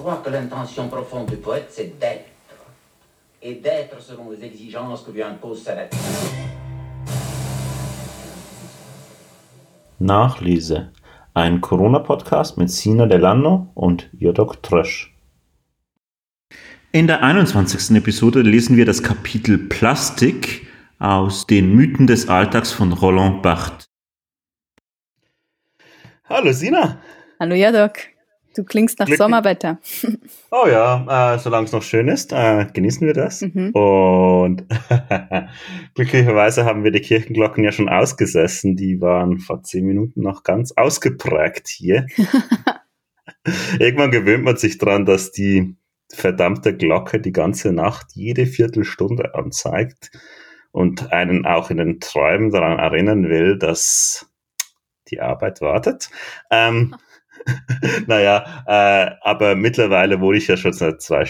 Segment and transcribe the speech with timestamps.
[0.00, 2.30] crois que l'intention profonde du poète, c'est d'être.
[3.42, 5.98] Et d'être selon les exigences que lui impose sa nature.
[9.98, 10.90] Nachlese.
[11.34, 15.14] Ein Corona-Podcast mit Sina Delano und Jodok Trösch.
[16.92, 17.96] In der 21.
[17.96, 20.66] Episode lesen wir das Kapitel Plastik
[20.98, 23.86] aus den Mythen des Alltags von Roland Barthes.
[26.28, 26.98] Hallo Sina.
[27.38, 28.19] Hallo Jadok.
[28.54, 29.78] Du klingst nach Glück- Sommerwetter.
[30.52, 33.40] Oh ja, äh, solange es noch schön ist, äh, genießen wir das.
[33.40, 33.70] Mhm.
[33.70, 34.64] Und
[35.94, 38.74] glücklicherweise haben wir die Kirchenglocken ja schon ausgesessen.
[38.74, 42.06] Die waren vor zehn Minuten noch ganz ausgeprägt hier.
[43.78, 45.76] Irgendwann gewöhnt man sich dran, dass die
[46.12, 50.10] verdammte Glocke die ganze Nacht jede Viertelstunde anzeigt
[50.72, 54.26] und einen auch in den Träumen daran erinnern will, dass
[55.08, 56.10] die Arbeit wartet.
[56.50, 56.96] Ähm,
[58.06, 61.24] naja, äh, aber mittlerweile wohne ich ja schon seit zwei,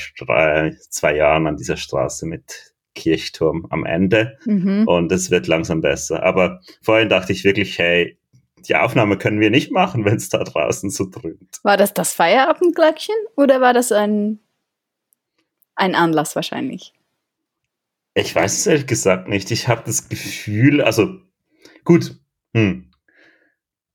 [0.91, 4.87] zwei Jahren an dieser Straße mit Kirchturm am Ende Mhm.
[4.87, 6.23] und es wird langsam besser.
[6.23, 8.19] Aber vorhin dachte ich wirklich, hey,
[8.69, 11.61] die Aufnahme können wir nicht machen, wenn es da draußen so dröhnt.
[11.63, 14.41] War das das Feierabendglöckchen oder war das ein,
[15.77, 16.93] ein Anlass wahrscheinlich?
[18.15, 19.51] Ich weiß es ehrlich gesagt nicht.
[19.51, 21.15] Ich habe das Gefühl, also
[21.85, 22.19] gut,
[22.55, 22.90] hm.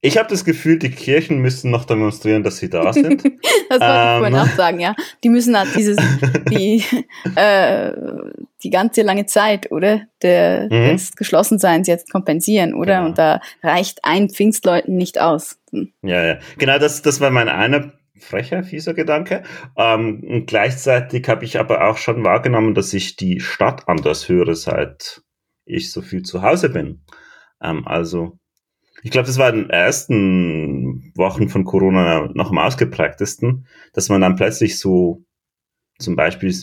[0.02, 3.24] Ich habe das Gefühl, die Kirchen müssen noch demonstrieren, dass sie da sind.
[3.70, 4.40] Das wollte ich vorhin Ähm.
[4.42, 4.96] auch sagen, ja.
[5.24, 5.98] Die müssen halt dieses,
[6.52, 6.84] die,
[7.36, 7.92] äh,
[8.64, 10.02] die ganze lange Zeit, oder?
[10.22, 10.92] Der, Mhm.
[10.92, 12.96] des Geschlossenseins jetzt kompensieren, oder?
[12.98, 13.06] Genau.
[13.08, 15.58] Und da reicht ein Pfingstleuten nicht aus.
[15.72, 15.92] Hm.
[16.04, 16.40] Ja, ja.
[16.58, 19.44] Genau, das, das war mein einer frecher, fieser Gedanke.
[19.78, 24.56] Ähm, und gleichzeitig habe ich aber auch schon wahrgenommen, dass ich die Stadt anders höre,
[24.56, 25.22] seit
[25.66, 27.02] ich so viel zu Hause bin.
[27.62, 28.38] Ähm, also,
[29.06, 34.20] ich glaube, das war in den ersten Wochen von Corona noch am ausgeprägtesten, dass man
[34.20, 35.24] dann plötzlich so
[36.00, 36.56] zum Beispiel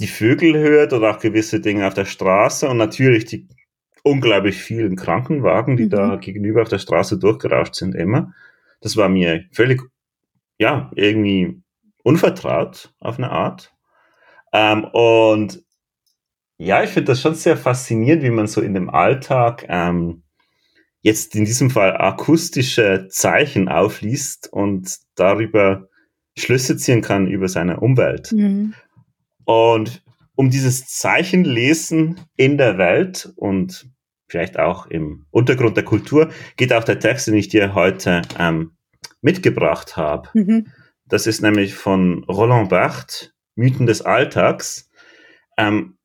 [0.00, 3.46] die Vögel hört oder auch gewisse Dinge auf der Straße und natürlich die
[4.02, 5.90] unglaublich vielen Krankenwagen, die Mhm.
[5.90, 8.34] da gegenüber auf der Straße durchgerauscht sind, immer.
[8.80, 9.80] Das war mir völlig,
[10.58, 11.62] ja, irgendwie
[12.02, 13.72] unvertraut auf eine Art.
[14.52, 15.62] Ähm, und
[16.58, 20.24] ja, ich finde das schon sehr faszinierend, wie man so in dem Alltag ähm,
[21.06, 25.88] jetzt in diesem Fall akustische Zeichen aufliest und darüber
[26.36, 28.32] Schlüsse ziehen kann über seine Umwelt.
[28.32, 28.74] Mhm.
[29.44, 30.02] Und
[30.34, 33.88] um dieses Zeichenlesen in der Welt und
[34.26, 38.72] vielleicht auch im Untergrund der Kultur geht auch der Text, den ich dir heute ähm,
[39.20, 40.28] mitgebracht habe.
[40.34, 40.72] Mhm.
[41.04, 44.90] Das ist nämlich von Roland Barthes, Mythen des Alltags.
[45.56, 45.98] Ähm,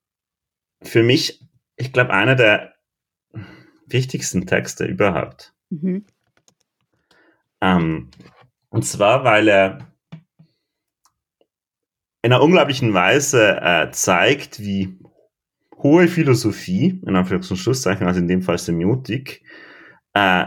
[0.83, 1.41] für mich,
[1.75, 2.70] ich glaube, einer der
[3.93, 5.53] wichtigsten Texte überhaupt.
[5.69, 6.05] Mhm.
[7.61, 8.09] Ähm,
[8.69, 9.91] und zwar, weil er
[12.23, 14.99] in einer unglaublichen Weise äh, zeigt, wie
[15.77, 19.43] hohe Philosophie, in Anführungs- und Schlusszeichen, also in dem Fall Semiotik,
[20.13, 20.45] äh,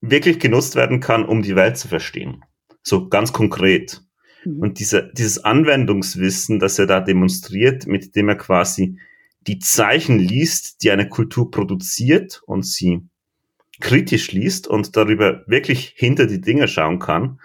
[0.00, 2.44] wirklich genutzt werden kann, um die Welt zu verstehen.
[2.82, 4.02] So ganz konkret.
[4.44, 4.60] Mhm.
[4.60, 8.98] Und diese, dieses Anwendungswissen, das er da demonstriert, mit dem er quasi
[9.46, 13.02] die Zeichen liest, die eine Kultur produziert und sie
[13.80, 17.40] kritisch liest und darüber wirklich hinter die Dinge schauen kann,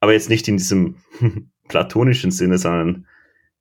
[0.00, 0.96] aber jetzt nicht in diesem
[1.68, 3.06] platonischen Sinne, sondern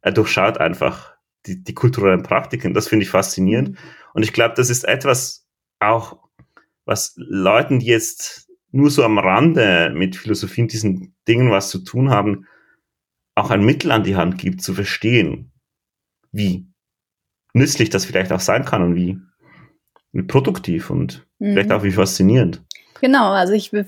[0.02, 2.74] er durchschaut einfach die, die kulturellen Praktiken.
[2.74, 3.78] Das finde ich faszinierend.
[4.14, 5.48] Und ich glaube, das ist etwas
[5.80, 6.20] auch,
[6.86, 11.80] was Leuten, die jetzt nur so am Rande mit Philosophie und diesen Dingen was zu
[11.80, 12.48] tun haben,
[13.36, 15.52] auch ein Mittel an die Hand gibt, zu verstehen,
[16.32, 16.71] wie
[17.54, 19.18] nützlich das vielleicht auch sein kann und wie,
[20.12, 21.54] wie produktiv und Mhm.
[21.54, 22.62] vielleicht auch wie faszinierend.
[23.02, 23.84] Genau, also ich, äh,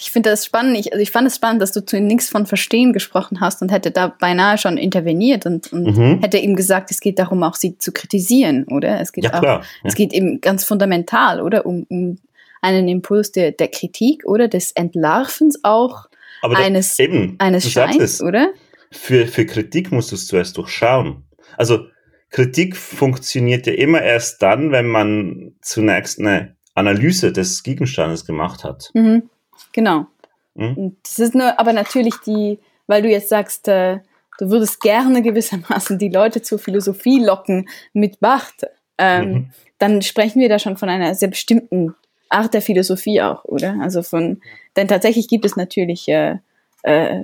[0.00, 0.76] ich finde das spannend.
[0.78, 3.70] Ich, also ich fand es spannend, dass du zu nichts von Verstehen gesprochen hast und
[3.70, 6.20] hätte da beinahe schon interveniert und, und Mhm.
[6.22, 9.00] hätte ihm gesagt, es geht darum, auch sie zu kritisieren, oder?
[9.00, 9.58] Es geht Ja, auch, klar.
[9.60, 9.64] Ja.
[9.84, 11.66] es geht eben ganz fundamental, oder?
[11.66, 12.18] Um, um
[12.62, 16.06] einen Impuls der, der Kritik oder des Entlarvens auch
[16.42, 18.48] Aber eines, eben, eines Scheins, oder?
[18.90, 21.22] für, für Kritik musst du es zuerst durchschauen.
[21.56, 21.86] Also
[22.30, 28.90] Kritik funktioniert ja immer erst dann, wenn man zunächst eine Analyse des Gegenstandes gemacht hat.
[28.94, 29.30] Mhm.
[29.72, 30.06] Genau.
[30.54, 30.96] Mhm.
[31.02, 33.98] Das ist nur, aber natürlich die, weil du jetzt sagst, äh,
[34.38, 38.66] du würdest gerne gewissermaßen die Leute zur Philosophie locken mit Barth,
[38.98, 39.50] ähm, Mhm.
[39.78, 41.94] dann sprechen wir da schon von einer sehr bestimmten
[42.28, 43.78] Art der Philosophie auch, oder?
[43.80, 44.40] Also von,
[44.74, 46.36] denn tatsächlich gibt es natürlich äh,
[46.82, 47.22] äh,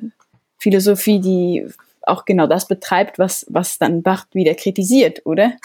[0.59, 1.67] Philosophie, die
[2.07, 5.57] auch genau das betreibt, was, was dann Barth wieder kritisiert, oder?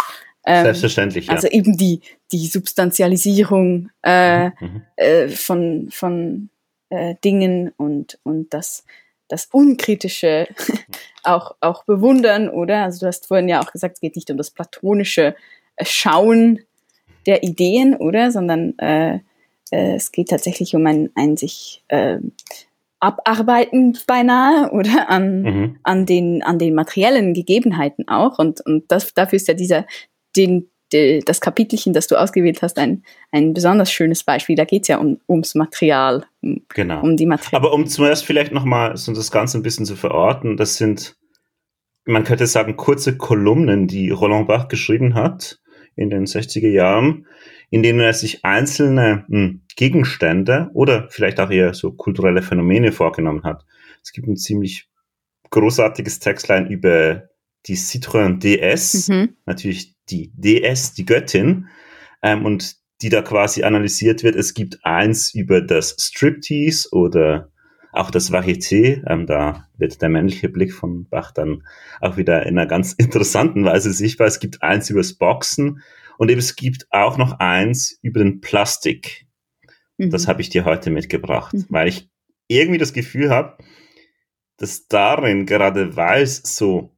[0.45, 1.33] Ähm, Selbstverständlich, ja.
[1.33, 2.01] also eben die,
[2.31, 4.81] die Substantialisierung äh, Mhm.
[4.95, 6.49] äh, von, von
[6.89, 8.83] äh, Dingen und, und das
[9.27, 10.47] das Unkritische
[11.23, 12.83] auch, auch bewundern, oder?
[12.83, 15.35] Also du hast vorhin ja auch gesagt, es geht nicht um das platonische
[15.75, 16.59] äh, Schauen
[17.25, 18.31] der Ideen, oder?
[18.31, 19.19] Sondern äh,
[19.71, 22.19] äh, es geht tatsächlich um ein, ein sich äh,
[22.99, 25.79] abarbeiten beinahe oder an, mhm.
[25.83, 28.39] an, den, an den materiellen Gegebenheiten auch.
[28.39, 29.85] Und, und das, dafür ist ja dieser,
[30.35, 34.55] den, de, das Kapitelchen, das du ausgewählt hast, ein, ein besonders schönes Beispiel.
[34.55, 36.25] Da geht es ja um, ums Material.
[36.41, 37.01] Um, genau.
[37.01, 40.57] Um die Material Aber um zuerst vielleicht nochmal so das Ganze ein bisschen zu verorten,
[40.57, 41.15] das sind,
[42.05, 45.59] man könnte sagen, kurze Kolumnen, die Roland Bach geschrieben hat
[45.95, 47.25] in den 60er Jahren,
[47.69, 52.91] in denen er sich einzelne mh, hm, Gegenstände oder vielleicht auch eher so kulturelle Phänomene
[52.91, 53.65] vorgenommen hat.
[54.01, 54.89] Es gibt ein ziemlich
[55.49, 57.29] großartiges Textline über
[57.65, 59.35] die Citroën DS, mhm.
[59.45, 61.67] natürlich die DS, die Göttin,
[62.21, 64.35] ähm, und die da quasi analysiert wird.
[64.35, 67.51] Es gibt eins über das Striptease oder
[67.91, 69.03] auch das Varieté.
[69.07, 71.63] Ähm, da wird der männliche Blick von Bach dann
[72.01, 74.27] auch wieder in einer ganz interessanten Weise sichtbar.
[74.27, 75.81] Es gibt eins über das Boxen
[76.17, 79.27] und eben es gibt auch noch eins über den Plastik.
[79.97, 80.11] Mhm.
[80.11, 81.65] Das habe ich dir heute mitgebracht, mhm.
[81.69, 82.09] weil ich
[82.47, 83.57] irgendwie das Gefühl habe,
[84.57, 86.97] dass darin, gerade weil es so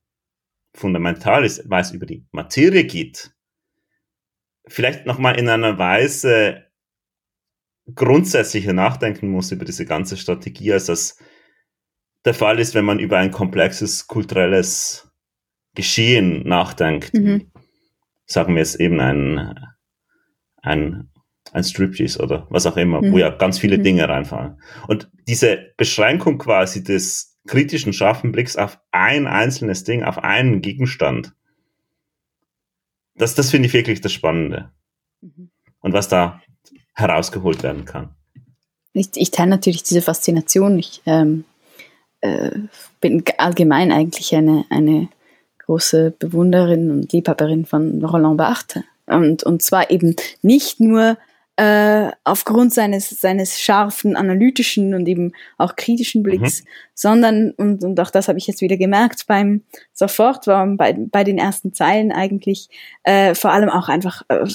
[0.74, 3.32] fundamental ist, weil es über die Materie geht,
[4.68, 6.66] vielleicht nochmal in einer Weise
[7.96, 11.18] grundsätzlicher nachdenken muss über diese ganze Strategie, als das
[12.26, 15.12] der Fall ist, wenn man über ein komplexes kulturelles
[15.76, 17.14] Geschehen nachdenkt.
[17.14, 17.49] Mhm.
[18.32, 19.56] Sagen wir jetzt eben ein,
[20.62, 21.10] ein,
[21.52, 23.12] ein Striptease oder was auch immer, mhm.
[23.12, 23.84] wo ja ganz viele mhm.
[23.84, 24.62] Dinge reinfallen.
[24.88, 31.34] Und diese Beschränkung quasi des kritischen, scharfen Blicks auf ein einzelnes Ding, auf einen Gegenstand.
[33.16, 34.72] Das, das finde ich wirklich das Spannende.
[35.22, 35.50] Mhm.
[35.80, 36.42] Und was da
[36.94, 38.14] herausgeholt werden kann.
[38.94, 40.78] Ich, ich teile natürlich diese Faszination.
[40.78, 41.46] Ich ähm,
[42.22, 42.52] äh,
[43.02, 45.10] bin allgemein eigentlich eine, eine
[45.70, 48.84] große Bewunderin und Liebhaberin von Roland Barthes.
[49.06, 51.16] Und, und zwar eben nicht nur
[51.58, 56.68] äh, aufgrund seines, seines scharfen, analytischen und eben auch kritischen Blicks, mhm.
[56.96, 59.62] sondern, und, und auch das habe ich jetzt wieder gemerkt beim
[59.94, 62.70] sofort, war bei, bei den ersten Zeilen eigentlich,
[63.04, 64.48] äh, vor allem auch einfach äh,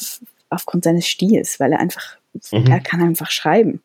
[0.51, 2.17] aufgrund seines Stils, weil er einfach,
[2.51, 2.67] mhm.
[2.67, 3.83] er kann einfach schreiben.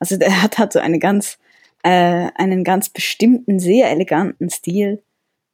[0.00, 1.38] Also er hat, hat so eine ganz,
[1.84, 5.02] äh, einen ganz bestimmten, sehr eleganten Stil,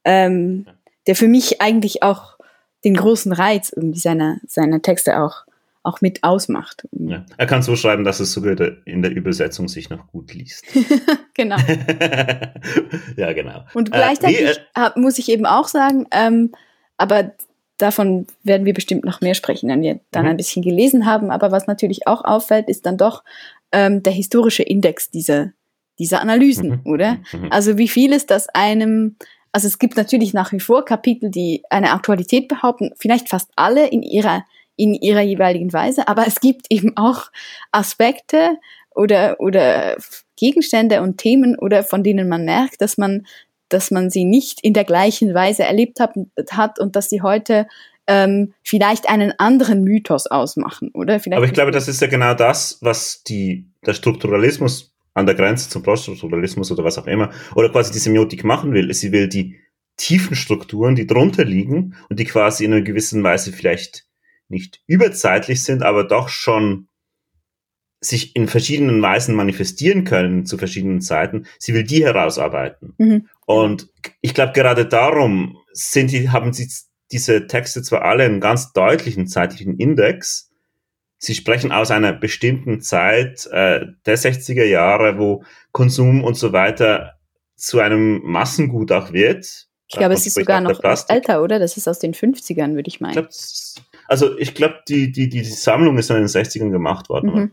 [0.05, 0.65] ähm,
[1.11, 2.39] der für mich eigentlich auch
[2.85, 5.45] den großen Reiz irgendwie seiner, seiner Texte auch
[5.83, 6.87] auch mit ausmacht.
[6.93, 7.25] Ja.
[7.37, 8.55] Er kann so schreiben, dass es sogar
[8.85, 10.65] in der Übersetzung sich noch gut liest.
[11.35, 11.57] genau.
[13.17, 13.65] ja, genau.
[13.75, 16.53] Und gleichzeitig äh, nee, äh, muss ich eben auch sagen, ähm,
[16.97, 17.33] aber
[17.79, 20.31] davon werden wir bestimmt noch mehr sprechen, wenn wir dann mhm.
[20.31, 21.33] ein bisschen gelesen haben.
[21.33, 23.25] Aber was natürlich auch auffällt, ist dann doch
[23.73, 25.55] ähm, der historische Index dieser,
[25.99, 26.93] dieser Analysen, mhm.
[26.93, 27.17] oder?
[27.33, 27.49] Mhm.
[27.51, 29.17] Also wie viel ist das einem
[29.53, 33.87] also es gibt natürlich nach wie vor Kapitel, die eine Aktualität behaupten, vielleicht fast alle
[33.89, 34.45] in ihrer
[34.77, 37.27] in ihrer jeweiligen Weise, aber es gibt eben auch
[37.71, 38.57] Aspekte
[38.95, 39.97] oder, oder
[40.37, 43.27] Gegenstände und Themen oder von denen man merkt, dass man,
[43.69, 46.15] dass man sie nicht in der gleichen Weise erlebt hat,
[46.51, 47.67] hat und dass sie heute
[48.07, 51.21] ähm, vielleicht einen anderen Mythos ausmachen, oder?
[51.21, 55.35] Vielleicht aber ich glaube, das ist ja genau das, was die, der Strukturalismus an der
[55.35, 58.93] Grenze zum Poststrukturalismus oder was auch immer, oder quasi die Semiotik machen will.
[58.95, 59.59] Sie will die
[59.97, 64.07] tiefen Strukturen, die drunter liegen und die quasi in einer gewissen Weise vielleicht
[64.49, 66.89] nicht überzeitlich sind, aber doch schon
[68.01, 71.47] sich in verschiedenen Weisen manifestieren können zu verschiedenen Zeiten.
[71.59, 72.95] Sie will die herausarbeiten.
[72.97, 73.29] Mhm.
[73.45, 73.91] Und
[74.23, 76.69] ich glaube, gerade darum sind die, haben sie
[77.13, 80.50] diese Texte zwar alle einen ganz deutlichen zeitlichen Index.
[81.23, 87.19] Sie sprechen aus einer bestimmten Zeit äh, der 60er Jahre, wo Konsum und so weiter
[87.57, 89.69] zu einem Massengut auch wird.
[89.87, 91.59] Ich glaube, es ist sogar noch älter, oder?
[91.59, 93.11] Das ist aus den 50ern, würde ich meinen.
[93.11, 93.29] Ich glaube,
[94.09, 97.35] also ich glaube, die, die, die, die Sammlung ist dann in den 60ern gemacht worden.
[97.35, 97.53] Mhm.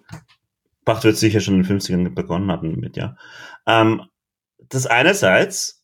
[0.86, 3.18] Bach wird sicher schon in den 50ern begonnen haben damit, ja.
[3.66, 4.04] Ähm,
[4.70, 5.84] das einerseits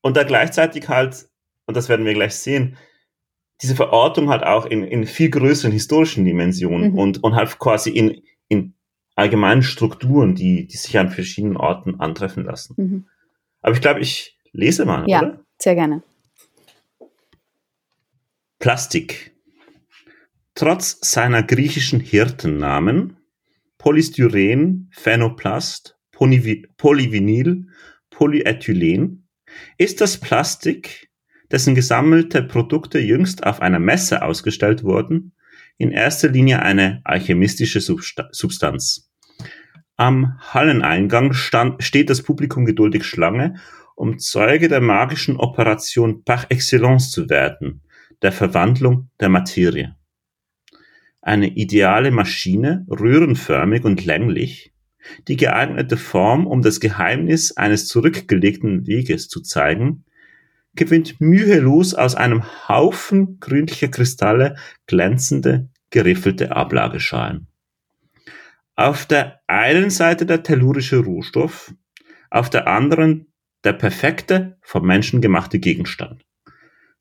[0.00, 1.28] und da gleichzeitig halt,
[1.66, 2.78] und das werden wir gleich sehen,
[3.62, 6.98] diese Verortung halt auch in, in viel größeren historischen Dimensionen mhm.
[6.98, 8.74] und, und halt quasi in, in
[9.16, 12.74] allgemeinen Strukturen, die, die sich an verschiedenen Orten antreffen lassen.
[12.76, 13.06] Mhm.
[13.60, 15.44] Aber ich glaube, ich lese mal, ja, oder?
[15.58, 16.02] Sehr gerne.
[18.58, 19.34] Plastik.
[20.54, 23.16] Trotz seiner griechischen Hirtennamen
[23.80, 27.66] Polystyren, Phenoplast, Polyvinyl,
[28.10, 29.26] Polyethylen
[29.78, 31.09] ist das Plastik,
[31.50, 35.32] dessen gesammelte Produkte jüngst auf einer Messe ausgestellt wurden,
[35.78, 39.10] in erster Linie eine alchemistische Substanz.
[39.96, 43.56] Am Halleneingang stand, steht das Publikum geduldig Schlange,
[43.96, 47.82] um Zeuge der magischen Operation par excellence zu werden,
[48.22, 49.96] der Verwandlung der Materie.
[51.22, 54.72] Eine ideale Maschine, röhrenförmig und länglich,
[55.28, 60.04] die geeignete Form, um das Geheimnis eines zurückgelegten Weges zu zeigen,
[60.74, 67.48] gewinnt mühelos aus einem Haufen grünlicher Kristalle glänzende, geriffelte Ablageschalen.
[68.76, 71.74] Auf der einen Seite der tellurische Rohstoff,
[72.30, 73.32] auf der anderen
[73.64, 76.24] der perfekte, vom Menschen gemachte Gegenstand.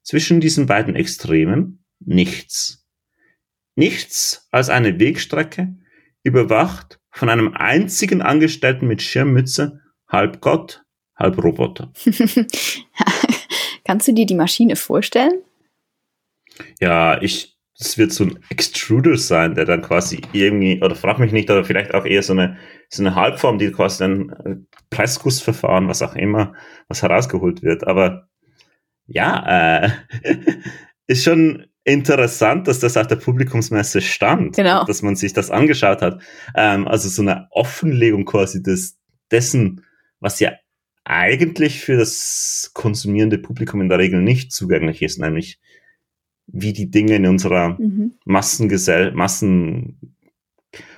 [0.04, 2.86] Zwischen diesen beiden Extremen nichts.
[3.76, 5.78] Nichts als eine Wegstrecke,
[6.24, 10.84] überwacht von einem einzigen Angestellten mit Schirmmütze, halb Gott,
[11.16, 11.94] halb Roboter.
[13.90, 15.42] Kannst du dir die Maschine vorstellen?
[16.80, 21.32] Ja, ich, es wird so ein Extruder sein, der dann quasi irgendwie, oder frag mich
[21.32, 22.58] nicht, oder vielleicht auch eher so eine,
[22.90, 24.56] so eine Halbform, die quasi dann äh,
[24.92, 26.54] Pressgussverfahren, was auch immer,
[26.88, 27.88] was herausgeholt wird.
[27.88, 28.30] Aber
[29.08, 29.90] ja, äh,
[31.08, 34.84] ist schon interessant, dass das auf der Publikumsmesse stand, genau.
[34.84, 36.22] dass man sich das angeschaut hat.
[36.56, 39.00] Ähm, also so eine Offenlegung quasi des,
[39.32, 39.84] dessen,
[40.20, 40.52] was ja
[41.10, 45.60] eigentlich für das konsumierende Publikum in der Regel nicht zugänglich ist, nämlich
[46.46, 48.14] wie die Dinge in unserer mhm.
[48.26, 50.16] Massengesell Massen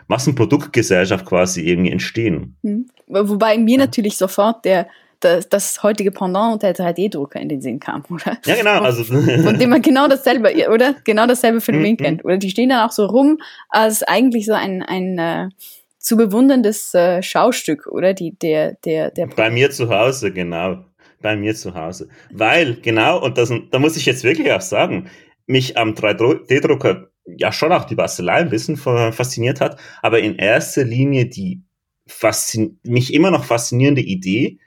[0.08, 2.58] Massenproduktgesellschaft quasi irgendwie entstehen.
[2.62, 2.88] Mhm.
[3.08, 3.86] Wobei mir ja.
[3.86, 4.88] natürlich sofort der
[5.22, 8.38] das, das heutige Pendant der 3D-Drucker in den Sinn kam, oder?
[8.44, 8.82] Ja, genau.
[8.82, 10.96] Also von dem man genau dasselbe, oder?
[11.04, 11.98] Genau dasselbe Phänomen mhm.
[11.98, 12.26] kennt.
[12.26, 13.38] Oder die stehen dann auch so rum
[13.70, 15.50] als eigentlich so ein, ein äh,
[16.02, 18.14] zu bewunderndes äh, Schaustück, oder?
[18.14, 19.28] Die, der, der, der.
[19.28, 20.86] Bei mir zu Hause, genau.
[21.22, 22.10] Bei mir zu Hause.
[22.32, 25.10] Weil, genau, und das, da muss ich jetzt wirklich auch sagen,
[25.46, 30.84] mich am 3D-Drucker ja schon auch die Bastelei ein bisschen fasziniert hat, aber in erster
[30.84, 31.62] Linie die
[32.84, 34.60] mich immer noch faszinierende Idee,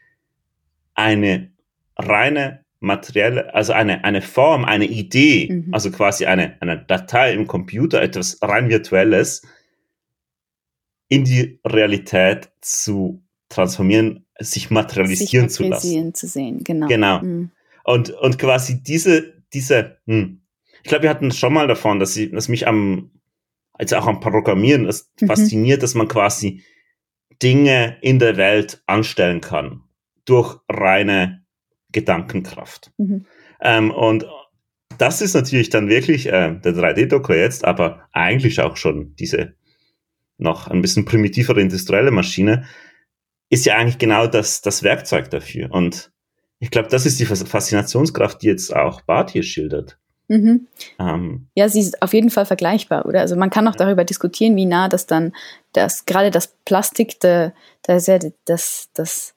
[0.95, 1.51] eine
[1.97, 5.75] reine materielle, also eine, eine Form, eine Idee, mhm.
[5.75, 9.43] also quasi eine, eine Datei im Computer, etwas rein virtuelles,
[11.09, 16.15] in die Realität zu transformieren, sich materialisieren sich zu lassen.
[16.15, 16.87] zu sehen, genau.
[16.89, 17.21] Genau.
[17.21, 17.51] Mhm.
[17.85, 20.43] Und, und quasi diese, diese, hm,
[20.83, 23.11] ich glaube, wir hatten schon mal davon, dass, sie, dass mich am,
[23.73, 25.27] also auch am Programmieren, das mhm.
[25.27, 26.63] fasziniert, dass man quasi
[27.43, 29.83] Dinge in der Welt anstellen kann
[30.25, 31.45] durch reine
[31.93, 32.93] Gedankenkraft.
[32.97, 33.27] Mhm.
[33.61, 34.27] Ähm, und
[34.99, 39.55] das ist natürlich dann wirklich äh, der 3D-Drucker jetzt, aber eigentlich auch schon diese
[40.37, 42.67] noch ein bisschen primitivere industrielle Maschine,
[43.51, 45.71] ist ja eigentlich genau das, das Werkzeug dafür.
[45.71, 46.11] Und
[46.59, 49.99] ich glaube, das ist die Faszinationskraft, die jetzt auch Bart hier schildert.
[50.29, 50.67] Mhm.
[50.99, 53.21] Ähm, ja, sie ist auf jeden Fall vergleichbar, oder?
[53.21, 55.35] Also man kann auch darüber diskutieren, wie nah das dann,
[55.73, 58.07] das, gerade das Plastik, der, das,
[58.47, 59.35] das, das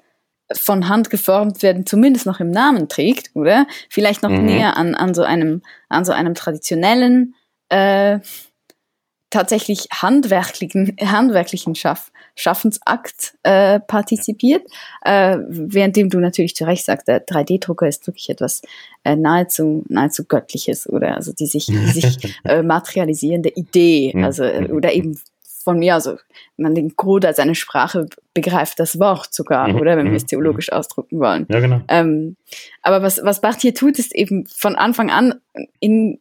[0.54, 3.68] von Hand geformt werden, zumindest noch im Namen trägt, oder?
[3.90, 4.46] Vielleicht noch mhm.
[4.46, 7.36] näher an, an so einem, an so einem traditionellen
[7.70, 8.20] äh,
[9.30, 14.64] tatsächlich handwerklichen, handwerklichen Schaff, Schaffensakt äh, partizipiert,
[15.04, 18.62] äh, währenddem du natürlich zu Recht sagst, der 3D-Drucker ist wirklich etwas
[19.04, 24.24] äh, nahezu, nahezu Göttliches oder also die sich, die sich äh, materialisierende Idee, mhm.
[24.24, 25.20] also äh, oder eben
[25.64, 26.18] von mir, also
[26.56, 29.82] man den Code als eine Sprache begreift, das Wort sogar, mhm.
[29.82, 30.28] oder wenn wir es mhm.
[30.28, 31.46] theologisch ausdrücken wollen.
[31.50, 31.82] Ja, genau.
[31.90, 32.38] Ähm,
[32.82, 35.42] aber was, was Bart hier tut, ist eben von Anfang an
[35.82, 36.20] in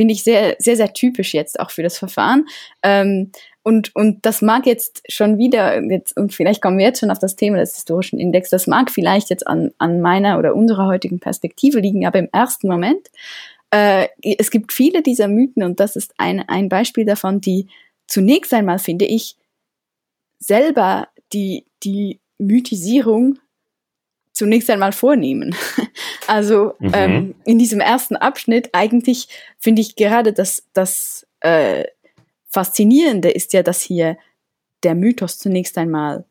[0.00, 2.48] finde ich sehr, sehr, sehr typisch jetzt auch für das Verfahren.
[2.82, 7.10] Ähm, und, und das mag jetzt schon wieder, jetzt, und vielleicht kommen wir jetzt schon
[7.10, 10.86] auf das Thema des historischen Index, das mag vielleicht jetzt an, an meiner oder unserer
[10.86, 13.08] heutigen Perspektive liegen, aber im ersten Moment,
[13.72, 17.66] äh, es gibt viele dieser Mythen und das ist ein, ein Beispiel davon, die
[18.06, 19.36] zunächst einmal, finde ich,
[20.38, 23.38] selber die, die Mythisierung
[24.40, 25.54] zunächst einmal vornehmen.
[26.26, 26.92] Also mhm.
[26.94, 29.26] ähm, in diesem ersten Abschnitt eigentlich
[29.58, 31.84] finde ich gerade das, das äh,
[32.48, 34.16] Faszinierende ist ja, dass hier
[34.84, 36.24] der Mythos zunächst einmal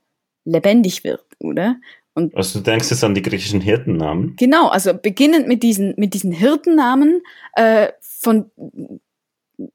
[0.46, 1.76] lebendig wird, oder?
[2.14, 4.38] Und also du denkst jetzt an die griechischen Hirtennamen?
[4.38, 7.22] Genau, also beginnend mit diesen, mit diesen Hirtennamen,
[7.56, 8.52] äh, von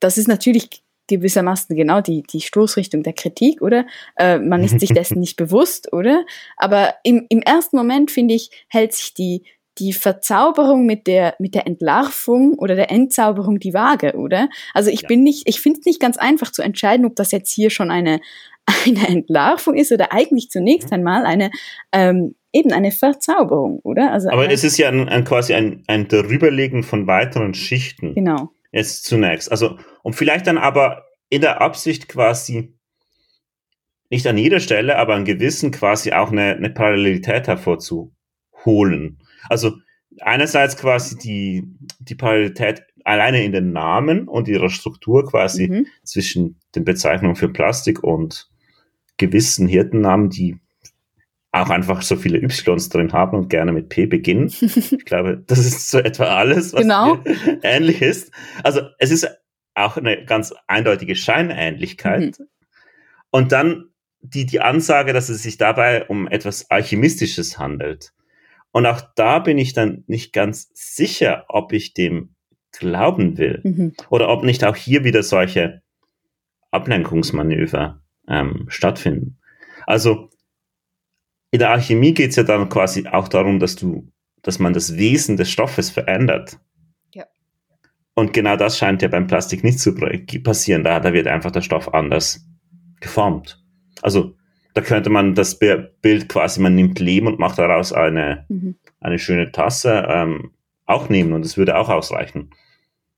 [0.00, 3.86] das ist natürlich gewissermaßen genau die, die Stoßrichtung der Kritik, oder?
[4.16, 6.24] Äh, man ist sich dessen nicht bewusst, oder?
[6.56, 9.44] Aber im, im ersten Moment, finde ich, hält sich die,
[9.78, 14.48] die Verzauberung mit der, mit der Entlarvung oder der Entzauberung die Waage, oder?
[14.72, 15.08] Also ich ja.
[15.08, 17.90] bin nicht, ich finde es nicht ganz einfach zu entscheiden, ob das jetzt hier schon
[17.90, 18.20] eine,
[18.86, 20.94] eine Entlarvung ist oder eigentlich zunächst mhm.
[20.94, 21.50] einmal eine,
[21.92, 24.12] ähm, eben eine Verzauberung, oder?
[24.12, 28.14] Also Aber es ist ja ein, ein quasi ein, ein Darüberlegen von weiteren Schichten.
[28.14, 29.50] Genau jetzt zunächst.
[29.50, 32.76] Also, und vielleicht dann aber in der Absicht quasi
[34.10, 38.14] nicht an jeder Stelle, aber an gewissen quasi auch eine, eine Parallelität hervorzuholen.
[38.64, 39.18] holen.
[39.48, 39.72] Also
[40.20, 41.64] einerseits quasi die,
[41.98, 45.86] die Parallelität alleine in den Namen und ihrer Struktur quasi mhm.
[46.04, 48.48] zwischen den Bezeichnungen für Plastik und
[49.16, 50.58] gewissen Hirtennamen, die
[51.54, 54.52] auch einfach so viele Ys drin haben und gerne mit P beginnen.
[54.60, 57.18] Ich glaube, das ist so etwa alles, was genau.
[57.62, 58.32] ähnlich ist.
[58.62, 59.28] Also es ist
[59.74, 62.38] auch eine ganz eindeutige Scheinähnlichkeit.
[62.38, 62.46] Mhm.
[63.30, 68.12] Und dann die, die Ansage, dass es sich dabei um etwas Alchemistisches handelt.
[68.72, 72.34] Und auch da bin ich dann nicht ganz sicher, ob ich dem
[72.72, 73.60] glauben will.
[73.62, 73.92] Mhm.
[74.10, 75.82] Oder ob nicht auch hier wieder solche
[76.72, 79.38] Ablenkungsmanöver ähm, stattfinden.
[79.86, 80.30] Also
[81.54, 84.10] in der Alchemie geht es ja dann quasi auch darum, dass du,
[84.42, 86.58] dass man das Wesen des Stoffes verändert.
[87.14, 87.26] Ja.
[88.14, 89.94] Und genau das scheint ja beim Plastik nicht zu
[90.42, 90.82] passieren.
[90.82, 92.44] Da, da wird einfach der Stoff anders
[92.98, 93.62] geformt.
[94.02, 94.34] Also
[94.74, 98.74] da könnte man das Bild quasi, man nimmt Lehm und macht daraus eine, mhm.
[98.98, 100.50] eine schöne Tasse, ähm,
[100.86, 102.50] auch nehmen und es würde auch ausreichen.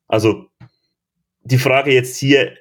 [0.09, 0.51] Also
[1.41, 2.53] die Frage jetzt hier,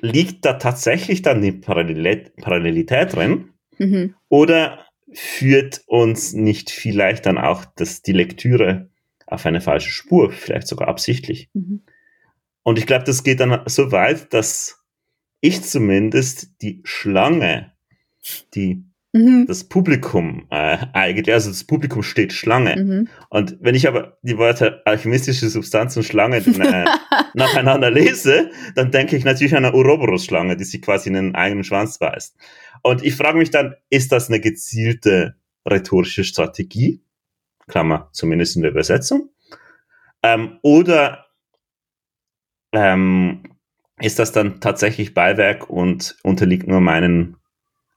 [0.00, 3.52] liegt da tatsächlich dann die Parallelität, Parallelität drin?
[3.78, 4.14] Mhm.
[4.28, 8.90] Oder führt uns nicht vielleicht dann auch das, die Lektüre
[9.26, 11.48] auf eine falsche Spur, vielleicht sogar absichtlich?
[11.52, 11.82] Mhm.
[12.62, 14.82] Und ich glaube, das geht dann so weit, dass
[15.40, 17.72] ich zumindest die Schlange,
[18.54, 19.46] die mhm.
[19.46, 22.76] das Publikum äh, eigentlich, also das Publikum steht Schlange.
[22.76, 23.08] Mhm.
[23.28, 26.84] Und wenn ich aber die Worte alchemistische Substanz und Schlange äh,
[27.34, 31.64] nacheinander lese, dann denke ich natürlich an eine Ouroboros-Schlange, die sich quasi in den eigenen
[31.64, 32.36] Schwanz beißt.
[32.86, 35.34] Und ich frage mich dann, ist das eine gezielte
[35.68, 37.02] rhetorische Strategie?
[37.66, 39.30] Klammer, zumindest in der Übersetzung.
[40.22, 41.26] Ähm, oder
[42.72, 43.42] ähm,
[44.00, 47.36] ist das dann tatsächlich Beiwerk und unterliegt nur meinen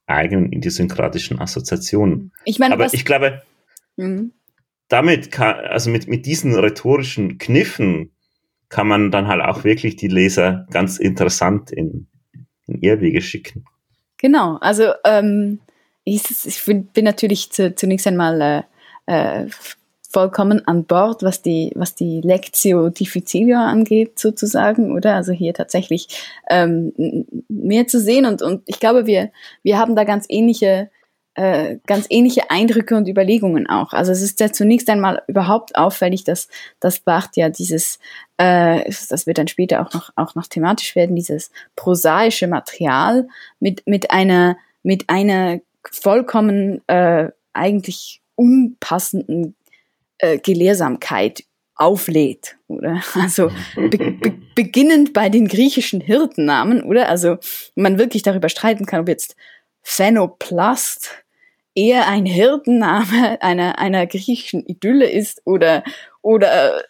[0.08, 2.31] eigenen idiosynkratischen Assoziationen.
[2.46, 3.43] Ich meine, aber ich glaube,
[3.96, 4.31] mhm.
[4.88, 8.11] damit kann, also mit, mit diesen rhetorischen Kniffen
[8.70, 12.07] kann man dann halt auch wirklich die Leser ganz interessant in,
[12.66, 13.66] in Irrwege schicken.
[14.20, 15.60] Genau, also ähm,
[16.03, 18.66] ich, ich bin, natürlich zu, zunächst einmal
[19.08, 19.48] äh, äh,
[20.10, 25.16] vollkommen an Bord, was die, was die Lectio Difficilia angeht, sozusagen, oder?
[25.16, 26.08] Also hier tatsächlich
[26.50, 26.94] ähm,
[27.48, 29.32] mehr zu sehen und, und ich glaube, wir,
[29.64, 30.90] wir haben da ganz ähnliche,
[31.39, 33.93] äh, ganz ähnliche Eindrücke und Überlegungen auch.
[33.93, 36.49] Also es ist ja zunächst einmal überhaupt auffällig, dass,
[36.81, 37.97] dass Barth ja dieses,
[38.35, 43.29] äh, das wird dann später auch noch, auch noch thematisch werden, dieses prosaische Material
[43.61, 49.55] mit, mit einer, mit einer vollkommen äh, eigentlich unpassenden
[50.17, 53.01] äh, Gelehrsamkeit auflädt, oder?
[53.13, 57.07] Also be be beginnend bei den griechischen Hirtennamen, oder?
[57.07, 57.37] Also
[57.75, 59.37] man wirklich darüber streiten kann, ob jetzt
[59.83, 61.23] Phenoplast
[61.79, 65.83] eher ein Hirtenname einer, einer griechischen Idylle ist oder,
[66.22, 66.81] oder äh,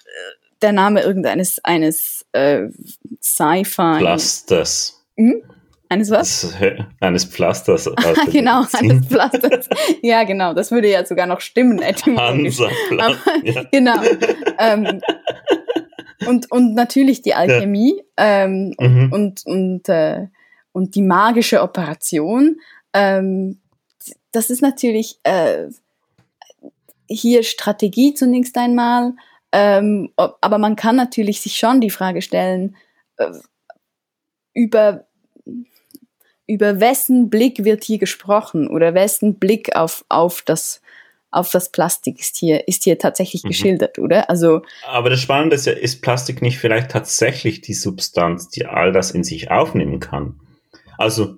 [0.64, 2.64] der Name irgendeines eines äh,
[3.22, 4.00] Sci-Fi.
[4.00, 5.06] Plastes.
[5.16, 5.44] Hm?
[5.92, 6.54] Eines was?
[7.00, 7.90] Eines Pflasters.
[8.32, 9.70] genau, eines Pflasters.
[10.02, 12.60] ja, genau, das würde ja sogar noch stimmen, etymologisch.
[12.60, 13.64] Aber, ja.
[13.72, 14.02] Genau.
[14.60, 15.02] Ähm,
[16.28, 18.44] und, und natürlich die Alchemie ja.
[18.44, 19.12] ähm, mhm.
[19.12, 20.28] und, und, äh,
[20.74, 22.58] und die magische Operation.
[22.94, 23.60] Ähm,
[24.32, 25.68] das ist natürlich äh,
[27.08, 29.14] hier Strategie zunächst einmal,
[29.52, 32.76] ähm, aber man kann natürlich sich schon die Frage stellen,
[33.18, 33.32] äh,
[34.54, 35.06] über
[36.48, 40.82] über wessen Blick wird hier gesprochen oder wessen Blick auf, auf das
[41.32, 43.50] auf das Plastik ist hier, ist hier tatsächlich mhm.
[43.50, 44.30] geschildert, oder?
[44.30, 44.64] Also.
[44.88, 49.12] Aber das Spannende ist ja, ist Plastik nicht vielleicht tatsächlich die Substanz, die all das
[49.12, 50.40] in sich aufnehmen kann?
[50.98, 51.38] Also,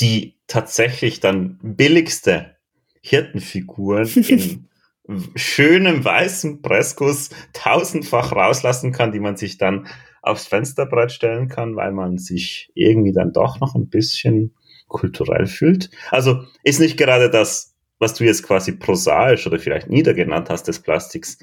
[0.00, 2.56] die tatsächlich dann billigste
[3.00, 4.68] Hirtenfiguren in
[5.36, 9.86] schönem weißen Pressguss tausendfach rauslassen kann, die man sich dann
[10.22, 14.54] aufs Fensterbrett stellen kann, weil man sich irgendwie dann doch noch ein bisschen
[14.88, 15.90] kulturell fühlt.
[16.10, 20.80] Also ist nicht gerade das, was du jetzt quasi prosaisch oder vielleicht niedergenannt hast des
[20.80, 21.38] Plastiks,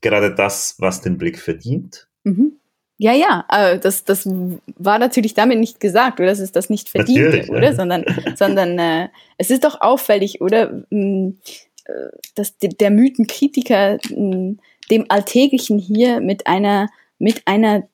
[0.00, 2.08] gerade das, was den Blick verdient?
[2.24, 2.58] Mhm.
[3.02, 4.28] Ja, ja, das, das
[4.76, 6.28] war natürlich damit nicht gesagt, oder?
[6.28, 7.70] Das ist das nicht verdient, oder?
[7.70, 7.74] Ja.
[7.74, 8.04] Sondern,
[8.36, 10.84] sondern äh, es ist doch auffällig, oder?
[10.92, 11.38] Hm,
[11.84, 11.92] äh,
[12.36, 17.88] dass der Mythenkritiker hm, dem Alltäglichen hier mit einer, mit einer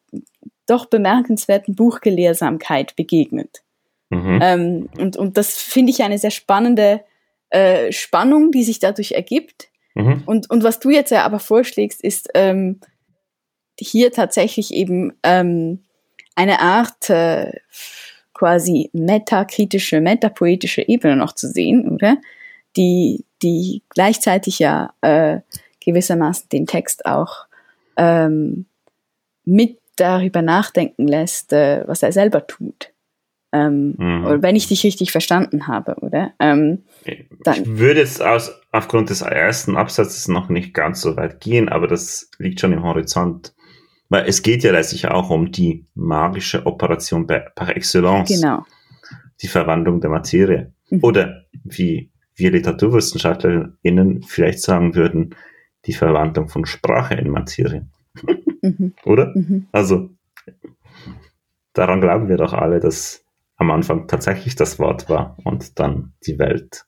[0.67, 3.63] doch bemerkenswerten Buchgelehrsamkeit begegnet.
[4.11, 4.39] Mhm.
[4.43, 7.01] Ähm, und, und das finde ich eine sehr spannende
[7.49, 9.71] äh, Spannung, die sich dadurch ergibt.
[9.95, 10.25] Mhm.
[10.27, 12.81] Und, und was du jetzt ja aber vorschlägst, ist ähm,
[13.79, 15.81] hier tatsächlich eben ähm,
[16.35, 17.53] eine Art äh,
[18.35, 22.19] quasi metakritische, metapoetische Ebene noch zu sehen, oder?
[22.77, 25.41] Die, die gleichzeitig ja äh,
[25.85, 27.47] gewissermaßen den Text auch
[27.97, 28.67] ähm,
[29.45, 32.93] mit darüber nachdenken lässt, äh, was er selber tut.
[33.51, 34.43] Ähm, mhm.
[34.43, 36.33] Wenn ich dich richtig verstanden habe, oder?
[36.39, 37.25] Ähm, ich
[37.67, 42.31] würde jetzt aus, aufgrund des ersten Absatzes noch nicht ganz so weit gehen, aber das
[42.39, 43.55] liegt schon im Horizont.
[44.09, 48.29] Weil es geht ja letztlich auch um die magische Operation par excellence.
[48.29, 48.65] Genau.
[49.43, 50.73] Die Verwandlung der Materie.
[50.91, 51.01] Mhm.
[51.03, 55.35] Oder wie wir LiteraturwissenschaftlerInnen vielleicht sagen würden,
[55.85, 57.87] die Verwandlung von Sprache in Materie.
[58.63, 58.95] Mhm.
[59.05, 59.33] Oder?
[59.35, 59.67] Mhm.
[59.73, 60.11] Also,
[61.73, 63.25] daran glauben wir doch alle, dass
[63.57, 66.87] am Anfang tatsächlich das Wort war und dann die Welt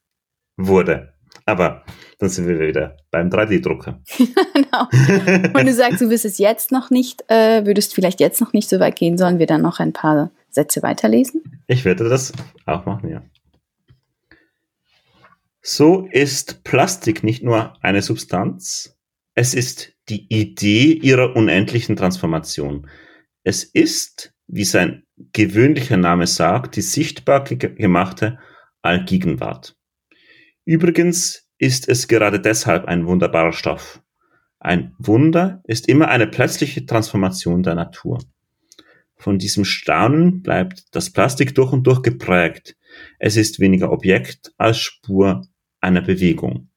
[0.57, 1.13] wurde.
[1.51, 1.85] Aber
[2.19, 4.01] dann sind wir wieder beim 3D-Drucker.
[4.55, 5.53] genau.
[5.59, 8.69] Und du sagst, du wirst es jetzt noch nicht, äh, würdest vielleicht jetzt noch nicht
[8.69, 11.63] so weit gehen, sollen wir dann noch ein paar Sätze weiterlesen?
[11.67, 12.33] Ich werde das
[12.67, 13.23] auch machen, ja.
[15.63, 18.97] So ist Plastik nicht nur eine Substanz,
[19.35, 22.89] es ist die Idee ihrer unendlichen Transformation.
[23.43, 28.39] Es ist, wie sein gewöhnlicher Name sagt, die sichtbar gemachte
[28.83, 29.77] Allgegenwart.
[30.65, 34.03] Übrigens ist es gerade deshalb ein wunderbarer Stoff.
[34.59, 38.19] Ein Wunder ist immer eine plötzliche Transformation der Natur.
[39.17, 42.77] Von diesem Staunen bleibt das Plastik durch und durch geprägt.
[43.19, 45.47] Es ist weniger Objekt als Spur
[45.81, 46.69] einer Bewegung.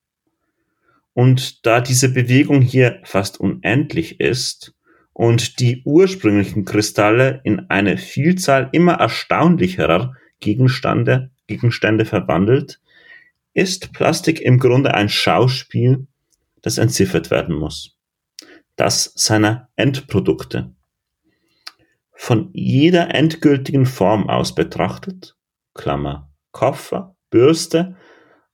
[1.13, 4.73] Und da diese Bewegung hier fast unendlich ist
[5.13, 12.81] und die ursprünglichen Kristalle in eine Vielzahl immer erstaunlicherer Gegenstände, Gegenstände verwandelt,
[13.53, 16.07] ist Plastik im Grunde ein Schauspiel,
[16.61, 17.97] das entziffert werden muss.
[18.75, 20.73] Das seiner Endprodukte.
[22.13, 25.35] Von jeder endgültigen Form aus betrachtet,
[25.73, 27.95] Klammer, Koffer, Bürste,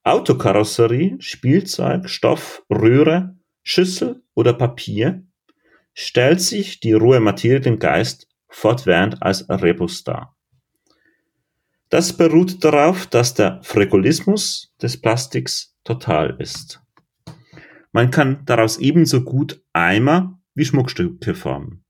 [0.02, 5.24] Autokarosserie, Spielzeug, Stoff, Röhre, Schüssel oder Papier
[5.92, 10.36] stellt sich die rohe Materie den Geist fortwährend als Rebus dar.
[11.90, 16.80] Das beruht darauf, dass der Fregulismus des Plastiks total ist.
[17.92, 21.84] Man kann daraus ebenso gut Eimer wie Schmuckstücke formen.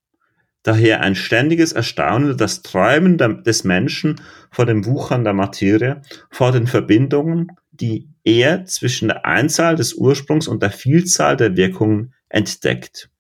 [0.62, 6.66] Daher ein ständiges Erstaunen, das Träumen des Menschen vor dem Wuchern der Materie, vor den
[6.66, 13.10] Verbindungen, die er zwischen der Einzahl des Ursprungs und der Vielzahl der Wirkungen entdeckt.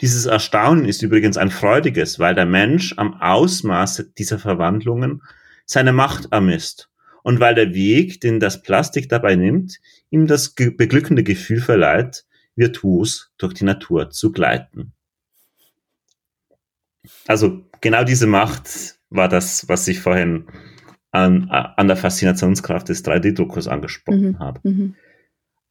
[0.00, 5.22] Dieses Erstaunen ist übrigens ein freudiges, weil der Mensch am Ausmaß dieser Verwandlungen
[5.68, 6.90] seine Macht ermisst
[7.22, 9.78] und weil der Weg, den das Plastik dabei nimmt,
[10.10, 12.24] ihm das beglückende Gefühl verleiht,
[12.56, 14.92] virtuos durch die Natur zu gleiten.
[17.26, 20.46] Also genau diese Macht war das, was ich vorhin
[21.10, 24.38] an, an der Faszinationskraft des 3D-Druckers angesprochen mhm.
[24.38, 24.60] habe.
[24.64, 24.94] Mhm.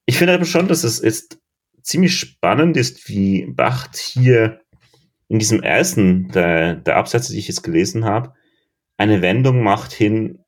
[0.05, 1.39] Ich finde aber schon, dass es jetzt
[1.81, 4.61] ziemlich spannend ist, wie Bacht hier
[5.27, 8.33] in diesem ersten der, der Absätze, die ich jetzt gelesen habe,
[8.97, 10.39] eine Wendung macht hin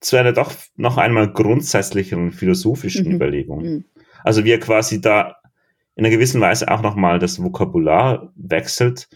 [0.00, 3.14] zu einer doch noch einmal grundsätzlicheren philosophischen mhm.
[3.14, 3.62] Überlegung.
[3.62, 3.84] Mhm.
[4.24, 5.36] Also wie er quasi da
[5.94, 9.08] in einer gewissen Weise auch nochmal das Vokabular wechselt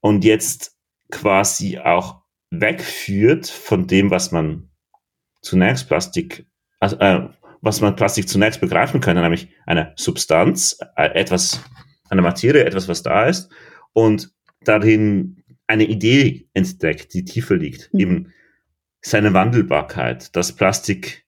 [0.00, 0.76] und jetzt
[1.10, 4.70] quasi auch wegführt von dem, was man
[5.40, 6.46] zunächst Plastik,
[6.78, 7.28] also, äh,
[7.60, 11.64] was man Plastik zunächst begreifen könnte, nämlich eine Substanz, äh, etwas,
[12.08, 13.50] eine Materie, etwas, was da ist,
[13.92, 14.32] und
[14.64, 15.41] darin
[15.72, 18.00] eine Idee entdeckt, die tiefer liegt, mhm.
[18.00, 18.32] eben
[19.00, 21.24] seine Wandelbarkeit, dass Plastik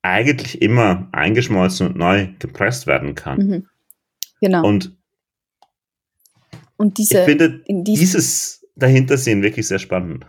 [0.00, 3.38] eigentlich immer eingeschmolzen und neu gepresst werden kann.
[3.38, 3.66] Mhm.
[4.40, 4.66] Genau.
[4.66, 4.96] Und,
[6.76, 10.24] und diese, ich finde dieses dahinter sehen wirklich sehr spannend.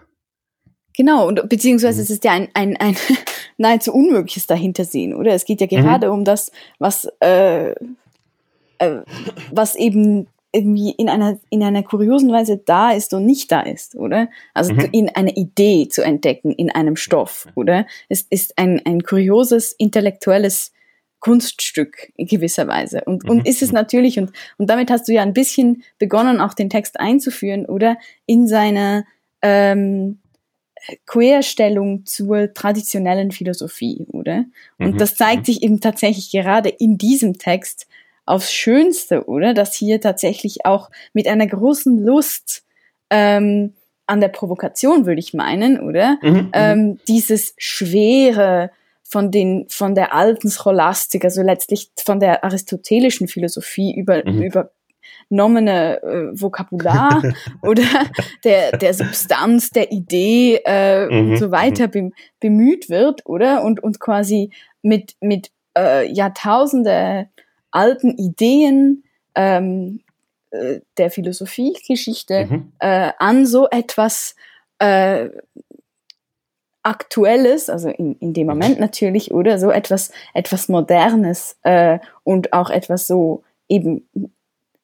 [0.97, 2.03] Genau, und beziehungsweise mhm.
[2.03, 2.95] es ist ja ein, ein, ein
[3.57, 5.33] nahezu unmögliches dahintersehen, oder?
[5.33, 6.13] Es geht ja gerade mhm.
[6.13, 7.75] um das, was, äh,
[8.79, 9.01] äh,
[9.51, 13.95] was eben irgendwie in einer, in einer kuriosen Weise da ist und nicht da ist,
[13.95, 14.29] oder?
[14.53, 14.89] Also mhm.
[14.91, 17.85] in eine Idee zu entdecken in einem Stoff, oder?
[18.07, 20.71] Es ist ein, ein kurioses intellektuelles
[21.19, 23.03] Kunststück in gewisser Weise.
[23.05, 23.45] Und, und mhm.
[23.45, 26.99] ist es natürlich, und, und damit hast du ja ein bisschen begonnen, auch den Text
[26.99, 27.97] einzuführen, oder?
[28.25, 29.05] In seiner
[29.41, 30.19] ähm,
[31.05, 34.45] Querstellung zur traditionellen Philosophie, oder?
[34.77, 34.97] Und mhm.
[34.97, 37.87] das zeigt sich eben tatsächlich gerade in diesem Text
[38.29, 39.53] aufs Schönste, oder?
[39.53, 42.63] Dass hier tatsächlich auch mit einer großen Lust
[43.09, 43.73] ähm,
[44.05, 46.17] an der Provokation, würde ich meinen, oder?
[46.21, 46.29] Mhm.
[46.29, 46.49] mhm.
[46.53, 48.71] Ähm, dieses schwere,
[49.09, 54.43] von den von der alten Scholastik, also letztlich von der aristotelischen Philosophie über, mhm.
[55.31, 57.23] übernommene äh, Vokabular
[57.63, 57.83] oder
[58.43, 61.31] der, der Substanz, der Idee äh, mhm.
[61.31, 61.91] und so weiter mhm.
[61.91, 63.63] bem, bemüht wird, oder?
[63.63, 64.51] Und, und quasi
[64.83, 67.29] mit, mit äh, Jahrtausende
[67.71, 69.03] alten Ideen
[69.35, 70.01] ähm,
[70.51, 72.71] äh, der Philosophiegeschichte Mhm.
[72.79, 74.35] äh, an so etwas
[74.79, 75.29] äh,
[76.81, 82.69] Aktuelles, also in, in dem Moment natürlich, oder so etwas, etwas Modernes äh, und auch
[82.69, 84.07] etwas so eben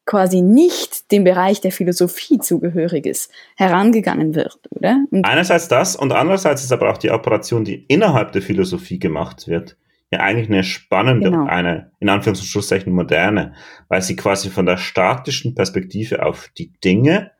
[0.06, 5.04] quasi nicht dem Bereich der Philosophie zugehöriges herangegangen wird, oder?
[5.10, 9.48] Und Einerseits das und andererseits ist aber auch die Operation, die innerhalb der Philosophie gemacht
[9.48, 9.78] wird,
[10.12, 11.46] ja eigentlich eine spannende, Genau.
[11.46, 13.54] eine in Anführungs- und Schlusszeichen moderne,
[13.88, 17.32] weil sie quasi von der statischen Perspektive auf die Dinge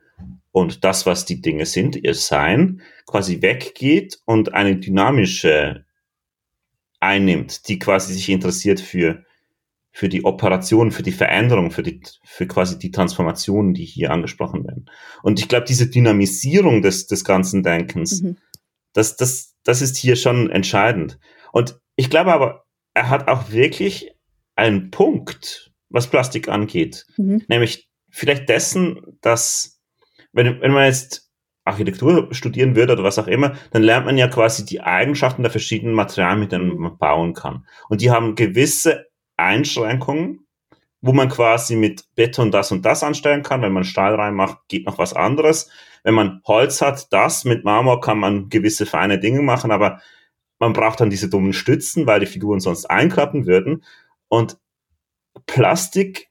[0.52, 5.84] und das, was die Dinge sind, ihr Sein, quasi weggeht und eine dynamische
[7.00, 9.24] einnimmt, die quasi sich interessiert für
[9.92, 14.66] für die Operation, für die Veränderung, für die, für quasi die Transformationen, die hier angesprochen
[14.66, 14.90] werden.
[15.22, 18.36] Und ich glaube, diese Dynamisierung des, des ganzen Denkens, Mhm.
[18.92, 21.18] das, das, das ist hier schon entscheidend.
[21.56, 24.12] Und ich glaube aber, er hat auch wirklich
[24.56, 27.06] einen Punkt, was Plastik angeht.
[27.16, 27.44] Mhm.
[27.48, 29.80] Nämlich vielleicht dessen, dass,
[30.32, 31.30] wenn, wenn man jetzt
[31.64, 35.50] Architektur studieren würde oder was auch immer, dann lernt man ja quasi die Eigenschaften der
[35.50, 37.66] verschiedenen Materialien, mit denen man bauen kann.
[37.88, 39.06] Und die haben gewisse
[39.38, 40.46] Einschränkungen,
[41.00, 43.62] wo man quasi mit Beton das und das anstellen kann.
[43.62, 45.70] Wenn man Stahl reinmacht, geht noch was anderes.
[46.04, 50.02] Wenn man Holz hat, das mit Marmor kann man gewisse feine Dinge machen, aber
[50.58, 53.84] man braucht dann diese dummen Stützen, weil die Figuren sonst einklappen würden.
[54.28, 54.58] Und
[55.46, 56.28] Plastik,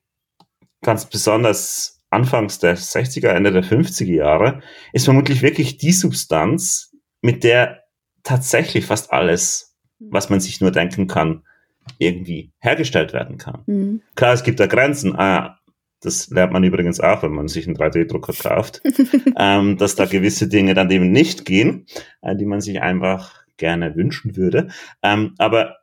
[0.82, 4.62] ganz besonders anfangs der 60er, Ende der 50er Jahre,
[4.94, 7.84] ist vermutlich wirklich die Substanz, mit der
[8.24, 11.44] tatsächlich fast alles, was man sich nur denken kann,
[12.00, 13.64] irgendwie hergestellt werden kann.
[13.68, 14.02] Mhm.
[14.16, 15.16] Klar, es gibt da Grenzen.
[15.16, 15.60] Ah,
[16.02, 18.82] das lernt man übrigens auch, wenn man sich einen 3D-Drucker kauft,
[19.38, 21.86] ähm, dass da gewisse Dinge dann eben nicht gehen,
[22.22, 24.70] äh, die man sich einfach gerne wünschen würde.
[25.04, 25.78] Ähm, aber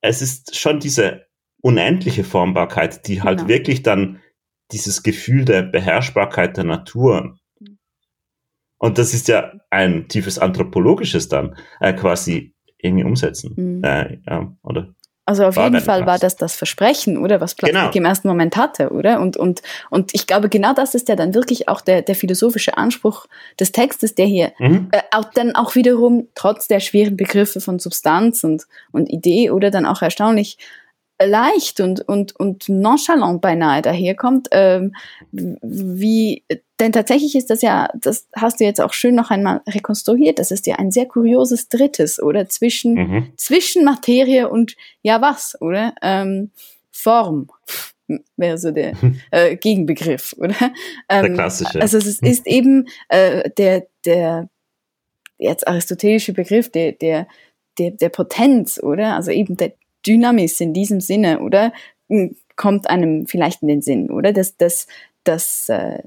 [0.00, 1.26] es ist schon diese
[1.60, 3.48] unendliche Formbarkeit, die halt Genau.
[3.48, 4.20] wirklich dann
[4.72, 7.38] dieses Gefühl der Beherrschbarkeit der Natur
[8.78, 13.54] und das ist ja ein tiefes anthropologisches dann äh, quasi irgendwie umsetzen.
[13.56, 13.84] Mhm.
[13.84, 14.94] Äh, ja, oder?
[15.28, 17.92] Also auf War jeden Fall war das das Versprechen, oder was Plastik Genau.
[17.92, 19.20] im ersten Moment hatte, oder?
[19.20, 19.60] Und, und,
[19.90, 23.26] und ich glaube, genau das ist ja dann wirklich auch der, der philosophische Anspruch
[23.60, 24.88] des Textes, der hier Mhm.
[24.90, 29.70] äh, auch dann auch wiederum trotz der schweren Begriffe von Substanz und, und Idee oder
[29.70, 30.56] dann auch erstaunlich
[31.20, 34.94] leicht und, und, und nonchalant beinahe daherkommt, ähm,
[35.32, 36.44] wie,
[36.80, 40.50] denn tatsächlich ist das ja, das hast du jetzt auch schön noch einmal rekonstruiert, das
[40.50, 42.48] ist ja ein sehr kurioses Drittes, oder?
[42.48, 43.32] Zwischen, Mhm.
[43.36, 45.94] zwischen Materie und ja was, oder?
[46.02, 46.50] Ähm,
[46.90, 47.48] Form
[48.36, 48.92] wäre so der
[49.30, 50.54] äh, Gegenbegriff, oder?
[51.10, 51.80] Der Ähm, klassische.
[51.80, 54.48] Also es ist eben äh, der, der
[55.38, 57.26] jetzt aristotelische Begriff der, der,
[57.78, 59.14] der, der Potenz, oder?
[59.14, 59.72] Also eben der
[60.08, 61.72] Dynamis in diesem Sinne, oder?
[62.08, 64.32] M, Kommt einem vielleicht in den Sinn, oder?
[64.32, 64.88] Das, das,
[65.22, 66.02] das äh,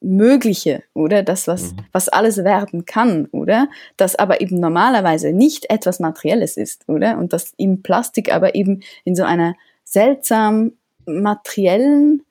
[0.00, 1.22] Mögliche, oder?
[1.24, 1.76] Das, was, Mhm.
[1.92, 3.68] was alles werden kann, oder?
[3.96, 7.18] Das aber eben normalerweise nicht etwas Materielles ist, oder?
[7.18, 10.72] Und das im Plastik aber eben in so einer seltsam
[11.06, 12.22] materiellen,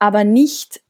[0.00, 0.80] aber nicht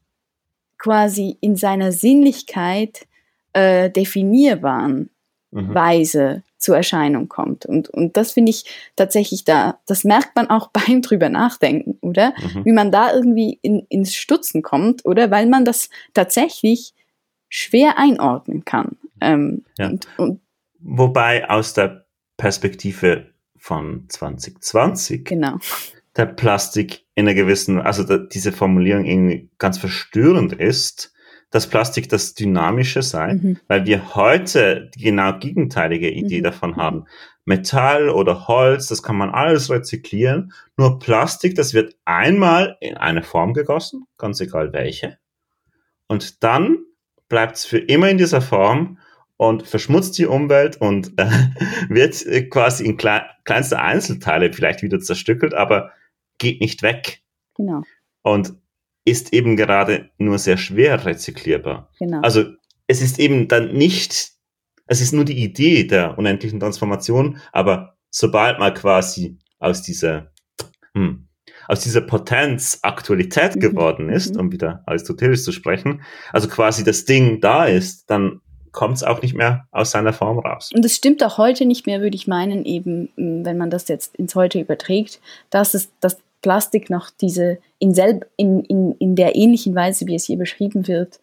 [0.79, 3.07] quasi in seiner Sinnlichkeit
[3.53, 5.11] äh, definierbaren
[5.53, 5.75] Mhm.
[5.75, 7.67] Weise zur Erscheinung kommt.
[7.67, 12.35] Und, und das finde ich tatsächlich da, das merkt man auch beim drüber nachdenken, oder?
[12.55, 12.65] Mhm.
[12.65, 15.31] Wie man da irgendwie in, ins Stutzen kommt, oder?
[15.31, 16.95] Weil man das tatsächlich
[17.49, 18.97] schwer einordnen kann.
[19.21, 19.89] Ähm, Ja.
[19.89, 20.41] und, und
[20.83, 23.27] Wobei aus der Perspektive
[23.59, 25.59] von 2020 genau.
[26.17, 31.13] der Plastik in einer gewissen, also da, diese Formulierung irgendwie ganz verstörend ist,
[31.51, 33.59] dass Plastik das Dynamische sei, Mhm.
[33.69, 36.45] weil wir heute die genau gegenteilige Idee Mhm.
[36.45, 37.05] davon haben.
[37.45, 40.53] Metall oder Holz, das kann man alles rezyklieren.
[40.77, 45.19] Nur Plastik, das wird einmal in eine Form gegossen, ganz egal welche.
[46.07, 46.79] Und dann
[47.29, 48.99] bleibt es für immer in dieser Form
[49.37, 51.27] und verschmutzt die Umwelt und äh,
[51.89, 55.91] wird äh, quasi in klei kleinste Einzelteile vielleicht wieder zerstückelt, aber
[56.39, 57.23] geht nicht weg
[57.57, 57.83] Genau.
[58.23, 58.53] und
[59.11, 61.91] ist eben gerade nur sehr schwer rezyklierbar.
[61.99, 62.21] Genau.
[62.23, 62.45] Also
[62.87, 64.33] es ist eben dann nicht,
[64.87, 70.33] es ist nur die Idee der unendlichen Transformation, aber sobald man quasi aus dieser,
[70.95, 71.29] hm,
[71.69, 74.41] aus dieser Potenz Aktualität Mhm, geworden ist, mhm.
[74.41, 78.41] um wieder aristotelisch zu sprechen, also quasi das Ding da ist, dann
[78.73, 80.71] kommt es auch nicht mehr aus seiner Form raus.
[80.75, 84.17] Und es stimmt auch heute nicht mehr, würde ich meinen, eben, wenn man das jetzt
[84.17, 85.21] ins Heute überträgt,
[85.51, 90.15] dass es, dass Plastik noch diese, in, selb, in, in, in der ähnlichen Weise, wie
[90.15, 91.21] es hier beschrieben wird,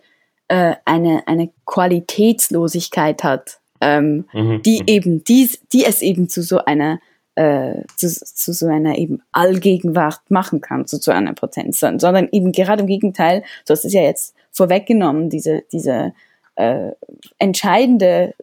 [0.47, 4.62] äh, eine, eine Qualitätslosigkeit hat, ähm, mhm.
[4.63, 4.88] die mhm.
[4.88, 6.99] eben dies, die es eben zu so einer
[7.36, 12.51] äh, zu, zu so einer eben Allgegenwart machen kann, zu so einer Potenz, sondern eben
[12.51, 16.13] gerade im Gegenteil, du hast es ja jetzt vorweggenommen, diese, diese
[16.56, 16.93] äh,
[17.38, 18.34] entscheidende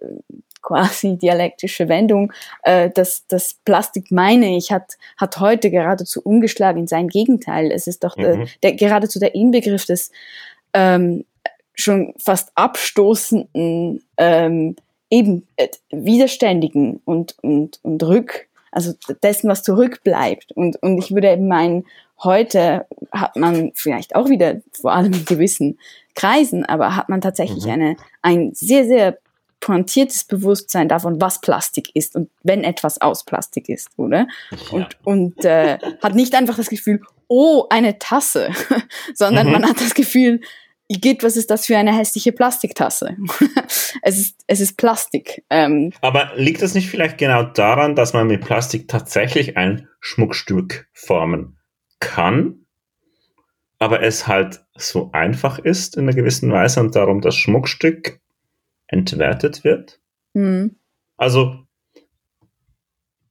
[0.64, 6.86] quasi dialektische Wendung, äh, dass das Plastik, meine ich, hat, hat heute geradezu umgeschlagen in
[6.88, 7.70] sein Gegenteil.
[7.70, 8.46] Es ist doch äh, mhm.
[8.62, 10.10] der, der, geradezu der Inbegriff des
[10.72, 11.24] ähm,
[11.74, 14.76] schon fast abstoßenden, ähm,
[15.10, 20.52] eben äh, widerständigen und, und, und rück, also dessen, was zurückbleibt.
[20.52, 21.84] Und, und ich würde eben meinen,
[22.22, 25.78] heute hat man vielleicht auch wieder, vor allem in gewissen
[26.14, 27.70] Kreisen, aber hat man tatsächlich mhm.
[27.70, 29.18] eine, ein sehr, sehr
[29.64, 34.26] pointiertes Bewusstsein davon, was Plastik ist und wenn etwas aus Plastik ist, oder?
[34.50, 34.58] Ja.
[34.70, 38.50] Und, und äh, hat nicht einfach das Gefühl, oh, eine Tasse,
[39.14, 39.52] sondern mhm.
[39.52, 40.42] man hat das Gefühl,
[40.90, 43.16] geht, was ist das für eine hässliche Plastiktasse?
[44.02, 45.42] es, ist, es ist Plastik.
[45.48, 50.88] Ähm, Aber liegt das nicht vielleicht genau daran, dass man mit Plastik tatsächlich ein Schmuckstück
[50.92, 51.56] formen
[52.00, 52.66] kann,
[53.78, 58.20] aber es halt so einfach ist in einer gewissen Weise und darum das Schmuckstück
[58.94, 60.00] entwertet wird?
[60.32, 60.76] Mhm.
[61.16, 61.58] Also,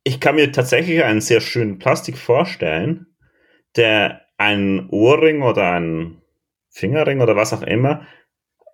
[0.04, 3.08] ich kann mir tatsächlich einen sehr schönen Plastik vorstellen,
[3.76, 6.22] der einen Ohrring oder einen
[6.70, 8.06] Fingerring oder was auch immer,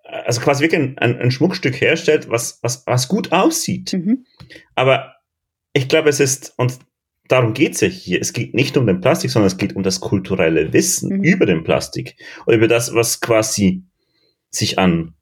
[0.04, 3.92] also quasi wirklich ein, ein, ein Schmuckstück herstellt, was, was, was gut aussieht.
[3.92, 4.26] Mhm.
[4.74, 5.14] Aber
[5.72, 6.78] ich glaube, es ist, und
[7.28, 9.82] darum geht es ja hier, es geht nicht um den Plastik, sondern es geht um
[9.82, 11.24] das kulturelle Wissen mhm.
[11.24, 13.84] über den Plastik und über das, was quasi
[14.50, 15.14] sich an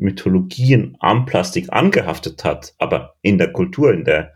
[0.00, 4.32] Mythologien am Plastik angehaftet hat, aber in der Kultur, in der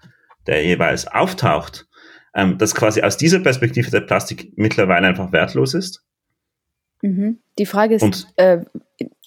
[0.46, 1.86] der jeweils auftaucht,
[2.34, 6.04] ähm, dass quasi aus dieser Perspektive der Plastik mittlerweile einfach wertlos ist
[7.02, 7.40] Mhm.
[7.58, 8.58] Die Frage ist, äh,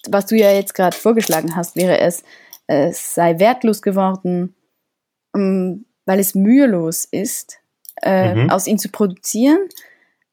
[0.08, 2.24] was du ja jetzt gerade vorgeschlagen hast, wäre es,
[2.66, 4.56] es sei wertlos geworden,
[5.34, 7.58] ähm, weil es mühelos ist,
[8.02, 8.50] äh, mhm.
[8.50, 9.58] aus ihm zu produzieren.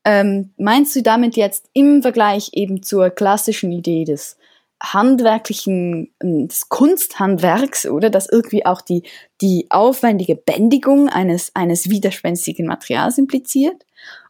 [0.06, 4.38] Ähm, meinst du damit jetzt im Vergleich eben zur klassischen Idee des
[4.84, 9.04] handwerklichen, ähm, des Kunsthandwerks, oder dass irgendwie auch die,
[9.41, 13.86] die aufwendige Bändigung eines, eines widerspenstigen Materials impliziert?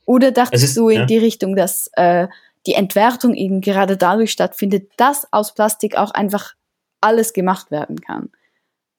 [0.06, 1.06] Oder dachtest ist, du in ja.
[1.06, 2.28] die Richtung, dass äh,
[2.66, 6.54] die Entwertung eben gerade dadurch stattfindet, dass aus Plastik auch einfach
[7.02, 8.30] alles gemacht werden kann.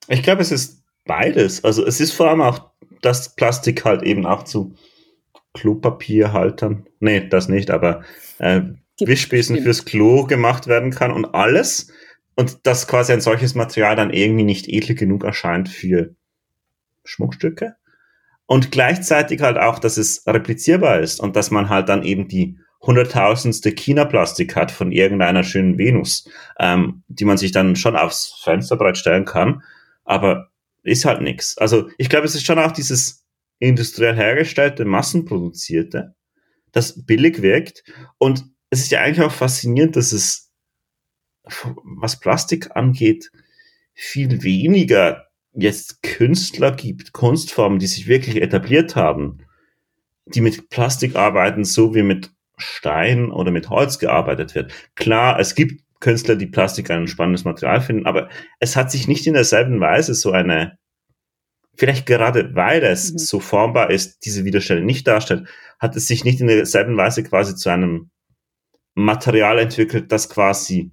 [0.09, 1.65] Ich glaube, es ist beides.
[1.65, 4.75] Also es ist vor allem auch, dass Plastik halt eben auch zu
[5.55, 8.03] Klopapierhaltern, nee, das nicht, aber
[8.39, 8.63] äh,
[9.01, 11.93] Wischbesen fürs Klo gemacht werden kann und alles.
[12.37, 16.15] Und dass quasi ein solches Material dann irgendwie nicht edel genug erscheint für
[17.05, 17.77] Schmuckstücke.
[18.47, 22.59] Und gleichzeitig halt auch, dass es replizierbar ist und dass man halt dann eben die
[22.83, 26.29] hunderttausendste China-Plastik hat von irgendeiner schönen Venus,
[26.59, 29.63] ähm, die man sich dann schon aufs Fensterbrett stellen kann,
[30.05, 30.51] aber
[30.83, 31.57] ist halt nix.
[31.57, 33.25] Also ich glaube, es ist schon auch dieses
[33.59, 36.15] industriell hergestellte, massenproduzierte,
[36.73, 37.85] das billig wirkt
[38.19, 38.45] und
[38.75, 40.51] es ist ja eigentlich auch faszinierend, dass es,
[41.85, 43.31] was Plastik angeht,
[43.95, 49.47] viel weniger jetzt Künstler gibt, Kunstformen, die sich wirklich etabliert haben,
[50.27, 54.73] die mit Plastik arbeiten, so wie mit Stein oder mit Holz gearbeitet wird.
[54.97, 59.25] Klar, es gibt Künstler, die Plastik ein spannendes Material finden, aber es hat sich nicht
[59.29, 60.79] in derselben Weise so eine,
[61.77, 63.19] vielleicht gerade weil es mhm.
[63.19, 65.47] so formbar ist, diese Widerstände nicht darstellt,
[65.79, 68.11] hat es sich nicht in derselben Weise quasi zu einem
[68.95, 70.91] Material entwickelt, das quasi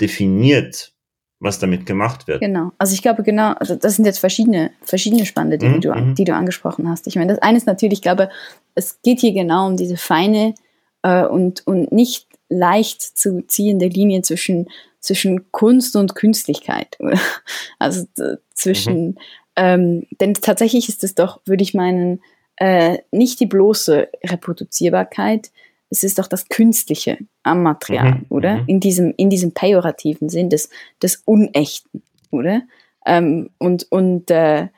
[0.00, 0.92] definiert,
[1.38, 2.40] was damit gemacht wird.
[2.40, 2.72] Genau.
[2.78, 5.80] Also ich glaube genau, also das sind jetzt verschiedene, verschiedene spannende Dinge, mhm.
[5.80, 6.14] die, du, mhm.
[6.14, 7.06] die du angesprochen hast.
[7.06, 8.30] Ich meine, das eine ist natürlich, ich glaube,
[8.74, 10.54] es geht hier genau um diese feine
[11.02, 14.68] äh, und, und nicht leicht zu ziehende Linie zwischen,
[15.00, 16.96] zwischen Kunst und Künstlichkeit.
[17.78, 18.06] also
[18.54, 19.18] zwischen, mhm.
[19.56, 22.22] ähm, denn tatsächlich ist es doch, würde ich meinen,
[22.56, 25.50] äh, nicht die bloße Reproduzierbarkeit,
[25.90, 28.26] es ist doch das Künstliche am Material, mhm.
[28.28, 28.56] oder?
[28.56, 28.64] Mhm.
[28.66, 30.68] In diesem, in diesem pejorativen Sinn des,
[31.02, 32.62] des Unechten, oder?
[33.04, 34.68] Ähm, und, und, äh,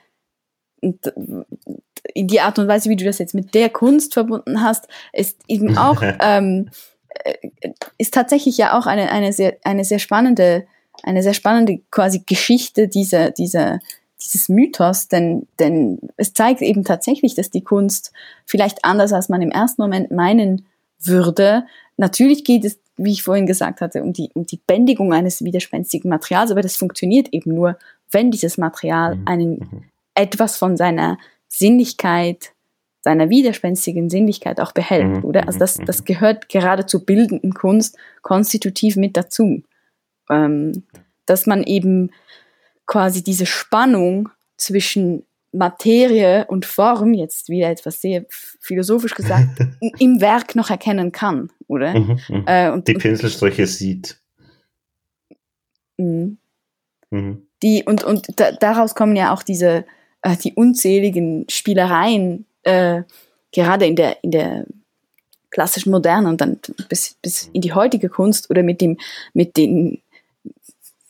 [0.80, 1.12] und
[2.14, 5.40] in die Art und Weise, wie du das jetzt mit der Kunst verbunden hast, ist
[5.48, 6.68] eben auch, ähm,
[7.24, 7.34] äh,
[7.96, 10.66] ist tatsächlich ja auch eine, eine, sehr, eine sehr spannende,
[11.02, 13.80] eine sehr spannende quasi Geschichte dieser, dieser,
[14.20, 18.12] dieses Mythos, denn, denn es zeigt eben tatsächlich, dass die Kunst
[18.46, 20.66] vielleicht anders, als man im ersten Moment meinen
[21.02, 21.66] würde.
[21.96, 26.08] Natürlich geht es, wie ich vorhin gesagt hatte, um die, um die Bändigung eines widerspenstigen
[26.08, 27.78] Materials, aber das funktioniert eben nur,
[28.10, 29.28] wenn dieses Material mhm.
[29.28, 29.84] einen, mhm.
[30.14, 31.18] etwas von seiner
[31.48, 32.52] Sinnlichkeit,
[33.00, 35.24] seiner widerspenstigen Sinnlichkeit auch behält, mhm.
[35.24, 35.46] oder?
[35.46, 39.62] Also das, das gehört gerade zur bildenden Kunst konstitutiv mit dazu.
[40.30, 40.84] Ähm,
[41.28, 42.10] dass man eben
[42.86, 49.48] quasi diese Spannung zwischen Materie und Form, jetzt wieder etwas sehr philosophisch gesagt,
[49.98, 51.98] im Werk noch erkennen kann, oder?
[51.98, 52.44] Mhm, mhm.
[52.46, 54.20] äh, und, die Pinselstriche sieht.
[55.96, 56.38] Mhm.
[57.10, 57.42] Mhm.
[57.62, 59.84] Die, und und da, daraus kommen ja auch diese,
[60.22, 63.02] äh, die unzähligen Spielereien, äh,
[63.52, 64.66] gerade in der, in der
[65.50, 68.98] klassischen Moderne und dann bis, bis in die heutige Kunst oder mit dem,
[69.32, 70.02] mit den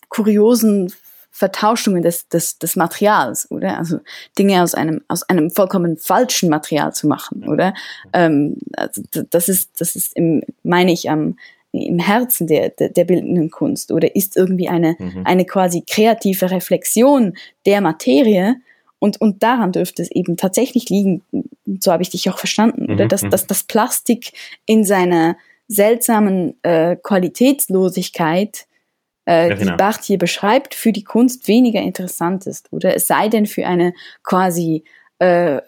[0.08, 0.92] kuriosen
[1.38, 3.78] Vertauschungen des, des, des Materials, oder?
[3.78, 4.00] Also
[4.36, 7.74] Dinge aus einem, aus einem vollkommen falschen Material zu machen, oder?
[8.12, 11.38] Ähm, also das ist, das ist im, meine ich, am,
[11.70, 15.22] im Herzen der, der, der bildenden Kunst, oder ist irgendwie eine, mhm.
[15.24, 17.34] eine quasi kreative Reflexion
[17.66, 18.56] der Materie,
[19.00, 21.22] und, und daran dürfte es eben tatsächlich liegen,
[21.78, 23.04] so habe ich dich auch verstanden, oder?
[23.04, 23.08] Mhm.
[23.08, 23.30] Dass, mhm.
[23.30, 24.32] dass das Plastik
[24.66, 25.36] in seiner
[25.68, 28.66] seltsamen äh, Qualitätslosigkeit
[29.28, 29.72] äh, ja, genau.
[29.72, 32.72] die Barth hier beschreibt, für die Kunst weniger interessant ist.
[32.72, 34.84] Oder es sei denn für eine quasi
[35.18, 35.60] äh,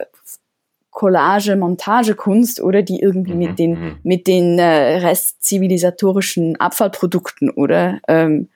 [0.90, 3.98] Collage, Montagekunst oder die irgendwie mhm, mit den, mhm.
[4.02, 8.48] mit den äh, restzivilisatorischen Abfallprodukten oder ähm,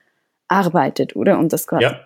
[0.48, 1.38] arbeitet, oder?
[1.38, 1.84] Und das quasi.
[1.84, 2.00] Ja.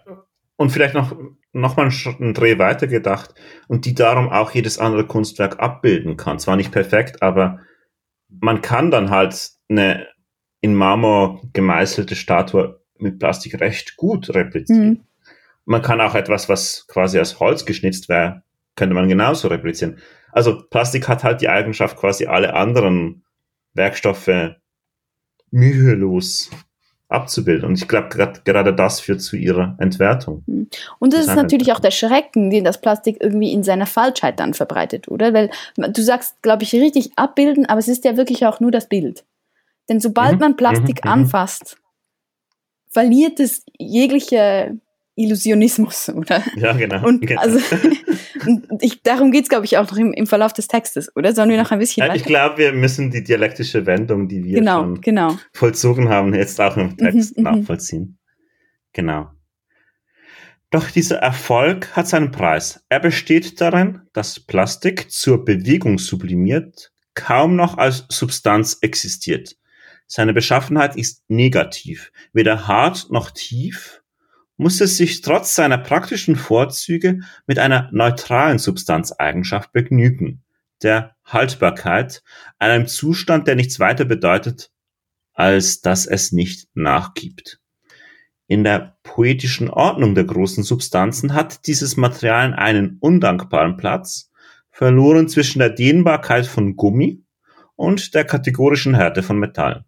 [0.56, 1.16] Und vielleicht noch,
[1.52, 1.88] noch mal
[2.18, 3.32] einen Dreh weiter gedacht
[3.68, 6.40] und die darum auch jedes andere Kunstwerk abbilden kann.
[6.40, 7.60] Zwar nicht perfekt, aber
[8.28, 10.08] man kann dann halt eine
[10.60, 14.88] in Marmor gemeißelte Statue mit Plastik recht gut replizieren.
[14.88, 15.00] Mhm.
[15.64, 18.42] Man kann auch etwas, was quasi aus Holz geschnitzt wäre,
[18.74, 19.98] könnte man genauso replizieren.
[20.32, 23.24] Also Plastik hat halt die Eigenschaft, quasi alle anderen
[23.74, 24.54] Werkstoffe
[25.50, 26.50] mühelos
[27.08, 27.66] abzubilden.
[27.66, 28.08] Und ich glaube,
[28.44, 30.42] gerade das führt zu ihrer Entwertung.
[30.46, 30.68] Mhm.
[30.98, 34.52] Und das ist natürlich auch der Schrecken, den das Plastik irgendwie in seiner Falschheit dann
[34.52, 35.32] verbreitet, oder?
[35.32, 38.88] Weil du sagst, glaube ich, richtig abbilden, aber es ist ja wirklich auch nur das
[38.88, 39.24] Bild.
[39.88, 40.40] Denn sobald mhm.
[40.40, 41.10] man Plastik mhm.
[41.10, 41.14] mhm.
[41.14, 41.78] anfasst,
[42.90, 44.78] verliert es jegliche
[45.18, 46.42] Illusionismus, oder?
[46.56, 47.04] Ja, genau.
[47.04, 47.40] Und genau.
[47.40, 47.58] also
[48.46, 51.34] und ich, darum geht's, glaube ich, auch noch im, im, Verlauf des Textes, oder?
[51.34, 54.60] Sollen wir noch ein bisschen ja, Ich glaube, wir müssen die dialektische Wendung, die wir
[54.60, 55.36] genau, schon genau.
[55.52, 58.18] vollzogen haben, jetzt auch im Text mhm, mhm, nachvollziehen.
[58.92, 59.28] Genau.
[60.70, 62.84] Doch dieser Erfolg hat seinen Preis.
[62.88, 69.56] Er besteht darin, dass Plastik zur Bewegung sublimiert, kaum noch als Substanz existiert.
[70.10, 74.02] Seine Beschaffenheit ist negativ, weder hart noch tief,
[74.56, 80.42] muss es sich trotz seiner praktischen Vorzüge mit einer neutralen Substanzeigenschaft begnügen,
[80.82, 82.22] der Haltbarkeit,
[82.58, 84.72] einem Zustand, der nichts weiter bedeutet,
[85.34, 87.60] als dass es nicht nachgibt.
[88.46, 94.32] In der poetischen Ordnung der großen Substanzen hat dieses Material einen undankbaren Platz,
[94.70, 97.22] verloren zwischen der Dehnbarkeit von Gummi
[97.76, 99.84] und der kategorischen Härte von Metall.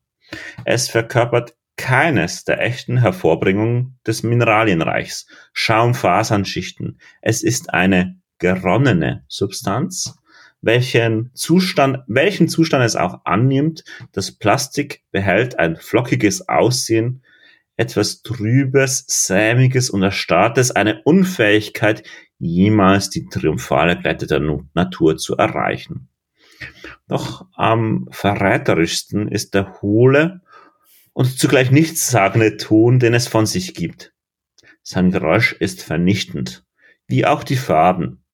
[0.65, 7.01] Es verkörpert keines der echten Hervorbringungen des Mineralienreichs, Schaumfasernschichten.
[7.23, 10.15] Es ist eine geronnene Substanz,
[10.61, 13.85] welchen Zustand, welchen Zustand es auch annimmt.
[14.13, 17.23] Das Plastik behält ein flockiges Aussehen,
[17.77, 22.03] etwas Trübes, Sämiges und Erstarrtes, eine Unfähigkeit,
[22.39, 24.43] jemals die triumphale Glätte der
[24.75, 26.10] Natur zu erreichen.
[27.09, 30.43] Doch am verräterischsten ist der hohle
[31.13, 34.15] und zugleich nichtssagende Ton, den es von sich gibt.
[34.83, 36.65] Sein Geräusch ist vernichtend,
[37.07, 38.25] wie auch die Farben,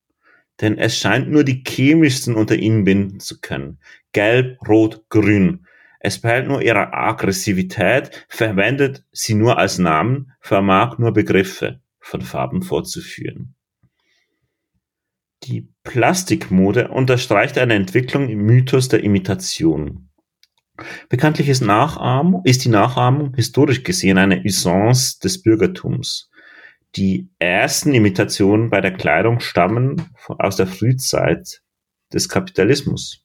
[0.60, 3.78] denn es scheint nur die chemischsten unter ihnen binden zu können.
[4.12, 5.66] Gelb, Rot, Grün.
[5.98, 12.62] Es behält nur ihre Aggressivität, verwendet sie nur als Namen, vermag nur Begriffe von Farben
[12.62, 13.55] vorzuführen.
[15.46, 20.08] Die Plastikmode unterstreicht eine Entwicklung im Mythos der Imitation.
[21.08, 26.30] Bekanntlich ist, Nachahmung, ist die Nachahmung historisch gesehen eine Usance des Bürgertums.
[26.96, 31.62] Die ersten Imitationen bei der Kleidung stammen aus der Frühzeit
[32.12, 33.24] des Kapitalismus.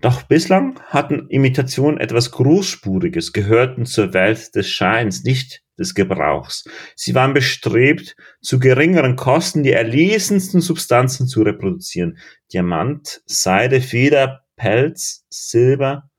[0.00, 6.64] Doch bislang hatten Imitationen etwas Großspuriges, gehörten zur Welt des Scheins, nicht des Gebrauchs.
[6.96, 12.18] Sie waren bestrebt, zu geringeren Kosten die erlesensten Substanzen zu reproduzieren.
[12.52, 16.10] Diamant, Seide, Feder, Pelz, Silber,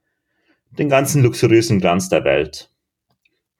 [0.77, 2.71] den ganzen luxuriösen Glanz der Welt.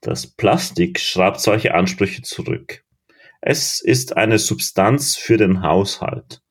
[0.02, 2.84] Das Plastik schraubt solche Ansprüche zurück.
[3.42, 6.42] Es ist eine Substanz für den Haushalt.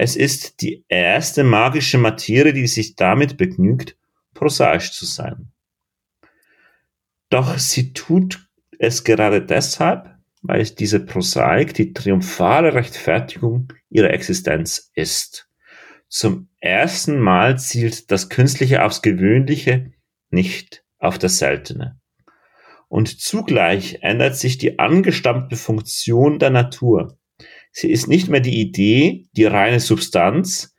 [0.00, 3.96] Es ist die erste magische Materie, die sich damit begnügt,
[4.32, 5.50] prosaisch zu sein.
[7.30, 15.50] Doch sie tut es gerade deshalb, weil diese Prosaik die triumphale Rechtfertigung ihrer Existenz ist.
[16.06, 19.92] Zum ersten Mal zielt das Künstliche aufs Gewöhnliche,
[20.30, 21.98] nicht auf das Seltene.
[22.86, 27.18] und zugleich ändert sich die angestammte Funktion der Natur.
[27.72, 30.74] Sie ist nicht mehr die Idee, die reine Substanz,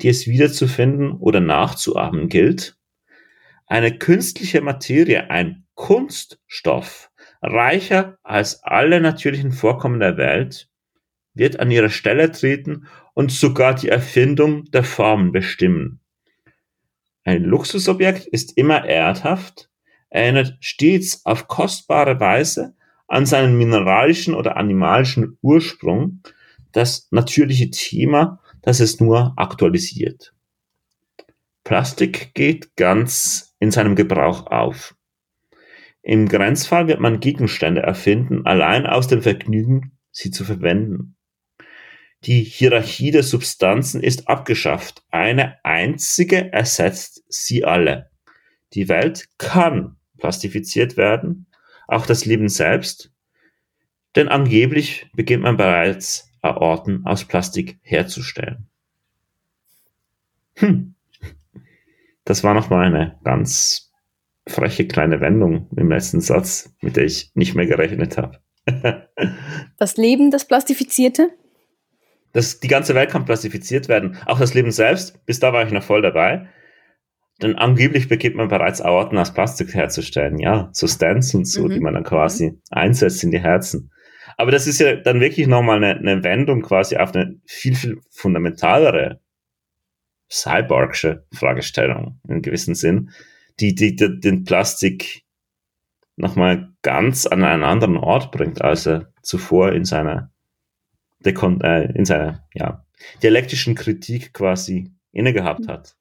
[0.00, 2.76] die es wiederzufinden oder nachzuahmen gilt.
[3.66, 7.10] Eine künstliche Materie, ein Kunststoff,
[7.42, 10.68] reicher als alle natürlichen Vorkommen der Welt,
[11.34, 16.00] wird an ihre Stelle treten und sogar die Erfindung der Formen bestimmen.
[17.24, 19.68] Ein Luxusobjekt ist immer erdhaft,
[20.10, 22.75] erinnert stets auf kostbare Weise
[23.08, 26.22] an seinen mineralischen oder animalischen Ursprung,
[26.72, 30.34] das natürliche Thema, das es nur aktualisiert.
[31.64, 34.94] Plastik geht ganz in seinem Gebrauch auf.
[36.02, 41.16] Im Grenzfall wird man Gegenstände erfinden, allein aus dem Vergnügen, sie zu verwenden.
[42.24, 45.02] Die Hierarchie der Substanzen ist abgeschafft.
[45.10, 48.10] Eine einzige ersetzt sie alle.
[48.72, 51.45] Die Welt kann plastifiziert werden,
[51.86, 53.12] auch das Leben selbst,
[54.14, 58.66] denn angeblich beginnt man bereits Aorten aus Plastik herzustellen.
[60.56, 60.94] Hm.
[62.24, 63.92] Das war nochmal eine ganz
[64.48, 68.40] freche kleine Wendung im letzten Satz, mit der ich nicht mehr gerechnet habe.
[69.76, 71.30] das Leben, das Plastifizierte?
[72.32, 74.18] Das, die ganze Welt kann plastifiziert werden.
[74.26, 76.48] Auch das Leben selbst, bis da war ich noch voll dabei.
[77.42, 81.70] Denn angeblich beginnt man bereits Aorten aus Plastik herzustellen, ja, so Stents und so, mhm.
[81.70, 82.60] die man dann quasi mhm.
[82.70, 83.90] einsetzt in die Herzen.
[84.38, 88.00] Aber das ist ja dann wirklich nochmal eine, eine Wendung quasi auf eine viel, viel
[88.10, 89.20] fundamentalere
[90.30, 93.10] cyborgsche Fragestellung in gewissem Sinn,
[93.60, 95.22] die, die, die den Plastik
[96.16, 100.30] nochmal ganz an einen anderen Ort bringt, als er zuvor in seiner,
[101.20, 102.84] Dekon äh, in seiner ja,
[103.22, 105.96] dialektischen Kritik quasi inne gehabt hat.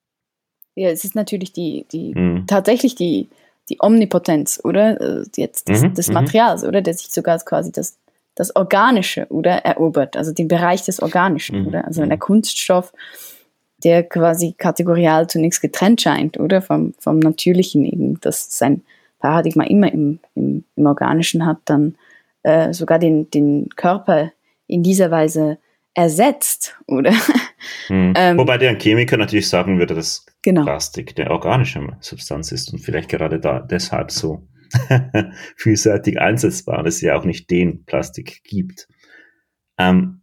[0.75, 2.45] Ja, es ist natürlich die, die mhm.
[2.47, 3.29] tatsächlich die,
[3.69, 4.99] die Omnipotenz, oder?
[4.99, 5.93] Äh, jetzt des, mhm.
[5.93, 6.13] des mhm.
[6.15, 6.81] Materials, oder?
[6.81, 7.97] Der sich sogar quasi das,
[8.35, 9.65] das Organische, oder?
[9.65, 11.67] Erobert, also den Bereich des Organischen, mhm.
[11.67, 11.85] oder?
[11.85, 12.21] Also wenn der mhm.
[12.21, 12.93] Kunststoff
[13.83, 16.61] der quasi kategorial zunächst getrennt scheint, oder?
[16.61, 18.81] Vom, vom Natürlichen eben, dass sein
[19.19, 21.95] Paradigma immer im, im, im Organischen hat, dann
[22.43, 24.31] äh, sogar den, den Körper
[24.67, 25.57] in dieser Weise
[25.93, 27.13] ersetzt, oder?
[27.87, 28.13] Hm.
[28.15, 30.63] ähm, Wobei der Chemiker natürlich sagen würde, dass genau.
[30.63, 34.47] Plastik der organische Substanz ist und vielleicht gerade da deshalb so
[35.57, 38.87] vielseitig einsetzbar, dass es ja auch nicht den Plastik gibt.
[39.77, 40.21] Ähm,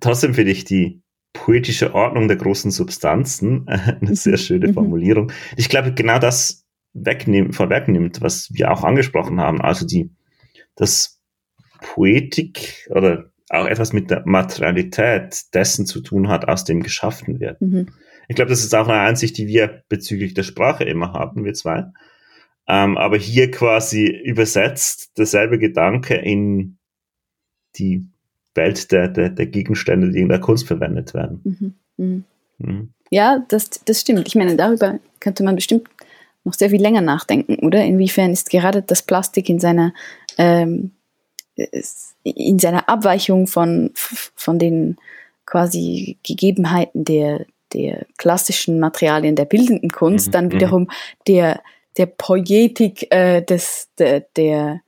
[0.00, 1.02] trotzdem finde ich die
[1.32, 3.66] poetische Ordnung der großen Substanzen.
[3.68, 4.38] Eine sehr mhm.
[4.38, 4.74] schöne mhm.
[4.74, 5.32] Formulierung.
[5.56, 9.60] Ich glaube, genau das wegnimmt, vorwegnimmt, was wir auch angesprochen haben.
[9.60, 10.10] Also die,
[10.76, 11.20] das
[11.80, 17.60] Poetik oder auch etwas mit der Materialität dessen zu tun hat, aus dem geschaffen wird.
[17.60, 17.88] Mhm.
[18.28, 21.52] Ich glaube, das ist auch eine Einsicht, die wir bezüglich der Sprache immer haben, wir
[21.52, 21.84] zwei.
[22.66, 26.78] Ähm, aber hier quasi übersetzt derselbe Gedanke in
[27.76, 28.06] die
[28.54, 31.40] Welt der, der, der Gegenstände, die in der Kunst verwendet werden.
[31.44, 31.74] Mhm.
[31.96, 32.24] Mhm.
[32.58, 32.94] Mhm.
[33.10, 34.26] Ja, das, das stimmt.
[34.26, 35.88] Ich meine, darüber könnte man bestimmt
[36.44, 37.84] noch sehr viel länger nachdenken, oder?
[37.84, 39.92] Inwiefern ist gerade das Plastik in seiner,
[40.38, 40.92] ähm,
[42.22, 44.96] in seiner Abweichung von, von den
[45.46, 50.32] quasi Gegebenheiten der, der klassischen Materialien der bildenden Kunst, mhm.
[50.32, 50.52] dann mhm.
[50.52, 50.90] wiederum
[51.26, 51.60] der,
[51.96, 54.80] der Poetik äh, des, der, der,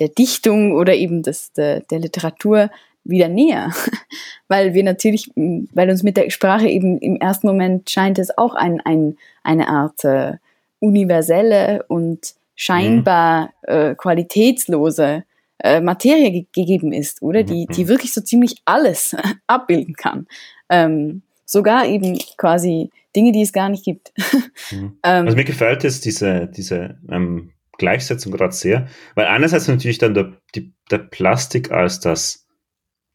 [0.00, 2.70] der Dichtung oder eben des, der, der Literatur
[3.04, 3.72] wieder näher,
[4.48, 8.54] weil wir natürlich, weil uns mit der Sprache eben im ersten Moment scheint es auch
[8.54, 10.34] ein, ein, eine Art äh,
[10.80, 13.74] universelle und scheinbar mhm.
[13.74, 15.24] äh, qualitätslose
[15.58, 17.42] äh, Materie ge gegeben ist, oder?
[17.42, 17.88] Die, die mhm.
[17.88, 20.26] wirklich so ziemlich alles abbilden kann.
[20.68, 24.12] Ähm, sogar eben quasi Dinge, die es gar nicht gibt.
[24.70, 24.98] Mhm.
[25.02, 30.12] ähm, also mir gefällt es, diese, diese ähm, Gleichsetzung gerade sehr, weil einerseits natürlich dann
[30.12, 32.46] der, die, der Plastik als das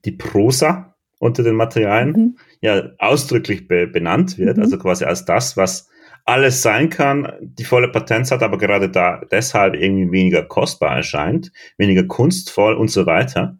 [0.03, 2.37] die Prosa unter den Materialien mhm.
[2.61, 4.63] ja ausdrücklich be benannt wird, mhm.
[4.63, 5.89] also quasi als das, was
[6.25, 11.51] alles sein kann, die volle Potenz hat, aber gerade da deshalb irgendwie weniger kostbar erscheint,
[11.77, 13.57] weniger kunstvoll und so weiter.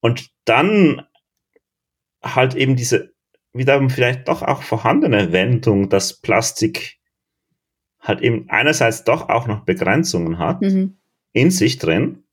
[0.00, 1.06] Und dann
[2.22, 3.14] halt eben diese
[3.52, 6.98] wiederum vielleicht doch auch vorhandene Wendung, dass Plastik
[8.00, 10.98] halt eben einerseits doch auch noch Begrenzungen hat mhm.
[11.32, 12.24] in sich drin,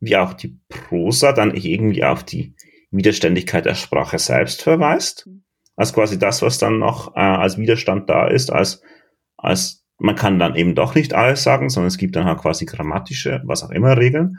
[0.00, 2.54] wie auch die Prosa dann irgendwie auf die
[2.90, 5.28] Widerständigkeit der Sprache selbst verweist.
[5.76, 8.82] Als quasi das, was dann noch äh, als Widerstand da ist, als,
[9.36, 12.64] als man kann dann eben doch nicht alles sagen, sondern es gibt dann halt quasi
[12.64, 14.38] grammatische, was auch immer Regeln.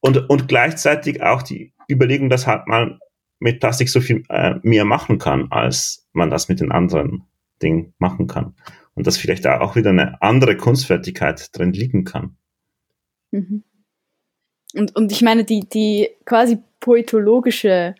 [0.00, 2.98] Und, und gleichzeitig auch die Überlegung, dass halt man
[3.38, 7.24] mit Plastik so viel äh, mehr machen kann, als man das mit den anderen
[7.62, 8.54] Dingen machen kann.
[8.94, 12.36] Und dass vielleicht da auch wieder eine andere Kunstfertigkeit drin liegen kann.
[13.30, 13.64] Mhm.
[14.74, 17.94] Und, und ich meine, die, die quasi poetologische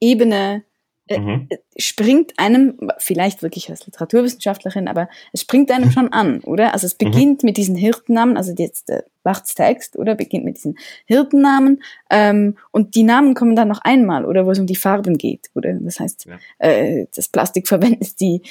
[0.00, 0.64] Ebene
[1.08, 1.48] äh, mhm.
[1.76, 6.72] springt einem, vielleicht wirklich als Literaturwissenschaftlerin, aber es springt einem schon an, oder?
[6.72, 7.10] Also es mhm.
[7.10, 7.46] beginnt mhm.
[7.46, 10.14] mit diesen Hirtennamen, also jetzt der Bachts Text, oder?
[10.14, 14.46] Beginnt mit diesen Hirtennamen ähm, und die Namen kommen dann noch einmal, oder?
[14.46, 15.72] Wo es um die Farben geht, oder?
[15.74, 16.38] Das heißt, ja.
[16.58, 18.42] äh, das Plastik verwendet die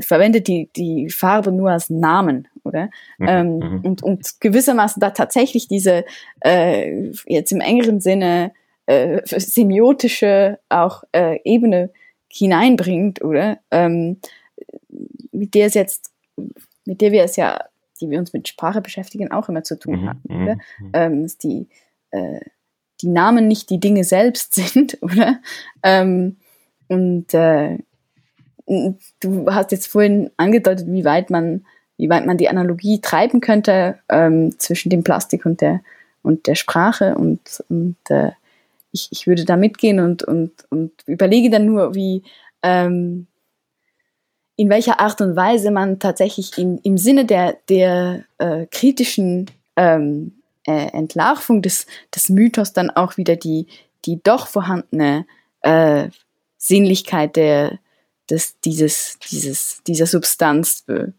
[0.00, 2.90] verwendet die, die Farbe nur als Namen, oder?
[3.18, 3.28] Mhm.
[3.28, 3.80] Ähm, mhm.
[3.82, 6.04] und, und gewissermaßen da tatsächlich diese,
[6.40, 8.52] äh, jetzt im engeren Sinne,
[8.86, 11.90] äh, semiotische auch äh, Ebene
[12.30, 13.58] hineinbringt, oder?
[13.70, 14.18] Ähm,
[15.32, 16.12] mit der es jetzt,
[16.84, 17.58] mit der wir es ja,
[18.00, 20.08] die wir uns mit Sprache beschäftigen, auch immer zu tun mhm.
[20.08, 20.54] haben, oder?
[20.54, 20.90] Mhm.
[20.92, 21.68] Ähm, dass die,
[22.10, 22.40] äh,
[23.00, 25.40] die Namen nicht die Dinge selbst sind, oder?
[25.82, 26.36] Ähm,
[26.88, 27.78] und äh,
[29.20, 31.64] du hast jetzt vorhin angedeutet, wie weit man,
[31.96, 35.80] wie weit man die Analogie treiben könnte ähm, zwischen dem Plastik und der
[36.22, 38.32] und der Sprache und, und äh,
[38.92, 42.22] ich, ich würde da mitgehen und, und, und überlege dann nur, wie
[42.62, 43.26] ähm,
[44.56, 50.32] in welcher Art und Weise man tatsächlich in, im Sinne der, der äh, kritischen ähm,
[50.66, 53.66] äh, Entlarvung des, des Mythos dann auch wieder die,
[54.04, 55.26] die doch vorhandene
[55.62, 56.08] äh,
[56.58, 57.78] Sinnlichkeit der,
[58.28, 61.14] des, dieses, dieses, dieser Substanz be,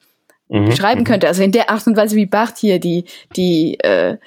[0.49, 0.65] mhm.
[0.65, 1.05] beschreiben mhm.
[1.05, 1.27] könnte.
[1.27, 3.05] Also in der Art und Weise, wie Barth hier die,
[3.35, 4.17] die, äh,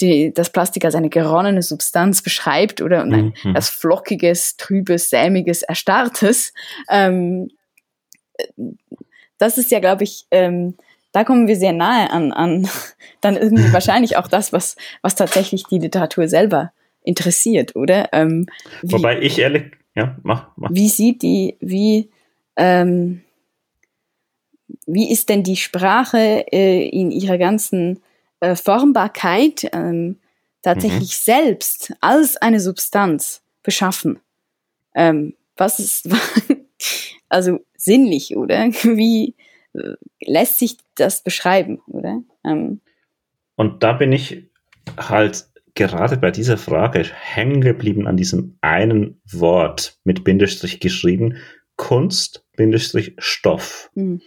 [0.00, 3.56] die, das Plastik als eine geronnene Substanz beschreibt oder und ein, mhm.
[3.56, 6.52] als flockiges, trübes, sämiges, erstarrtes.
[6.88, 7.50] Ähm,
[9.38, 10.74] das ist ja, glaube ich, ähm,
[11.12, 12.68] da kommen wir sehr nahe an, an
[13.20, 16.72] dann irgendwie wahrscheinlich auch das, was, was tatsächlich die Literatur selber
[17.02, 18.10] interessiert, oder?
[18.12, 18.46] Ähm,
[18.82, 20.70] wie, Wobei ich ehrlich, ja, mach, mach.
[20.72, 22.10] Wie sieht die, wie,
[22.56, 23.22] ähm,
[24.86, 28.02] wie ist denn die Sprache äh, in ihrer ganzen
[28.40, 30.18] äh, Formbarkeit ähm,
[30.62, 31.32] tatsächlich mhm.
[31.32, 34.20] selbst als eine Substanz beschaffen?
[34.94, 36.08] Ähm, was ist
[37.28, 38.66] also sinnlich, oder?
[38.82, 39.36] Wie
[39.74, 42.22] äh, lässt sich das beschreiben, oder?
[42.44, 42.80] Ähm,
[43.56, 44.50] Und da bin ich
[44.96, 51.36] halt gerade bei dieser Frage hängen geblieben an diesem einen Wort mit Bindestrich geschrieben,
[51.76, 53.90] Kunst, Bindestrich, Stoff.
[53.94, 54.20] Mhm.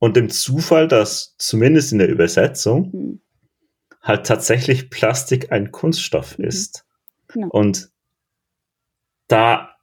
[0.00, 3.20] Und dem Zufall, dass zumindest in der Übersetzung mhm.
[4.02, 6.44] halt tatsächlich Plastik ein Kunststoff mhm.
[6.46, 6.84] ist.
[7.28, 7.48] Genau.
[7.50, 7.90] Und
[9.28, 9.76] da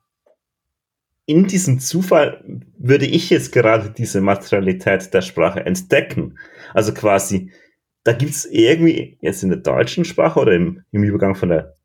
[1.25, 2.43] in diesem Zufall
[2.77, 6.39] würde ich jetzt gerade diese Materialität der Sprache entdecken.
[6.73, 7.51] Also quasi,
[8.03, 11.77] da gibt es irgendwie jetzt in der deutschen Sprache oder im, im Übergang von der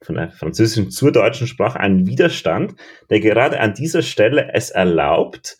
[0.00, 2.76] von der französischen zur deutschen Sprache einen Widerstand,
[3.10, 5.58] der gerade an dieser Stelle es erlaubt,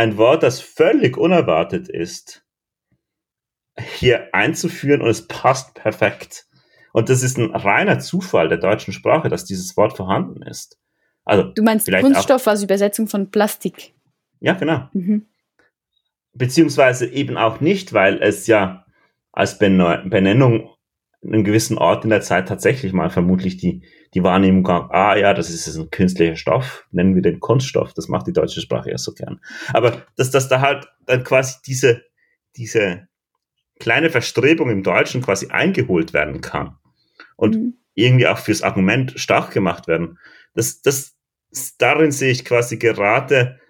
[0.00, 2.42] ein Wort, das völlig unerwartet ist,
[3.78, 6.46] hier einzuführen und es passt perfekt.
[6.94, 10.80] Und das ist ein reiner Zufall der deutschen Sprache, dass dieses Wort vorhanden ist.
[11.26, 13.94] Also du meinst Kunststoff als Übersetzung von Plastik?
[14.40, 14.88] Ja, genau.
[14.94, 15.26] Mhm.
[16.32, 18.86] Beziehungsweise eben auch nicht, weil es ja
[19.32, 20.74] als Benennung
[21.22, 23.82] einem gewissen Ort in der Zeit tatsächlich mal vermutlich die,
[24.14, 28.08] die Wahrnehmung gab, ah ja, das ist ein künstlicher Stoff, nennen wir den Kunststoff, das
[28.08, 29.40] macht die deutsche Sprache ja so gern.
[29.72, 32.02] Aber dass, dass da halt dann quasi diese,
[32.56, 33.08] diese
[33.78, 36.76] kleine Verstrebung im Deutschen quasi eingeholt werden kann
[37.36, 37.74] und mhm.
[37.94, 40.18] irgendwie auch fürs Argument stark gemacht werden,
[40.54, 41.16] das, das,
[41.78, 43.60] darin sehe ich quasi gerade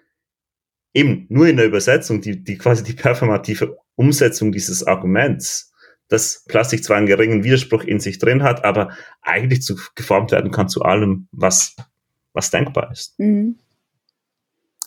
[0.93, 5.70] eben nur in der Übersetzung die, die quasi die performative Umsetzung dieses Arguments
[6.11, 8.89] dass Plastik zwar einen geringen Widerspruch in sich drin hat, aber
[9.21, 11.77] eigentlich zu, geformt werden kann zu allem, was,
[12.33, 13.17] was denkbar ist.
[13.17, 13.55] Mhm.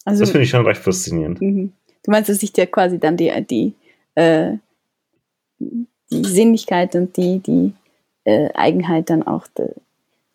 [0.04, 1.40] Also, das finde ich schon recht faszinierend.
[1.40, 1.72] Mhm.
[2.02, 3.72] Du meinst, dass sich ja quasi dann die, die,
[4.16, 4.58] äh,
[5.58, 7.72] die Sinnlichkeit und die, die
[8.24, 9.70] äh, Eigenheit dann auch de,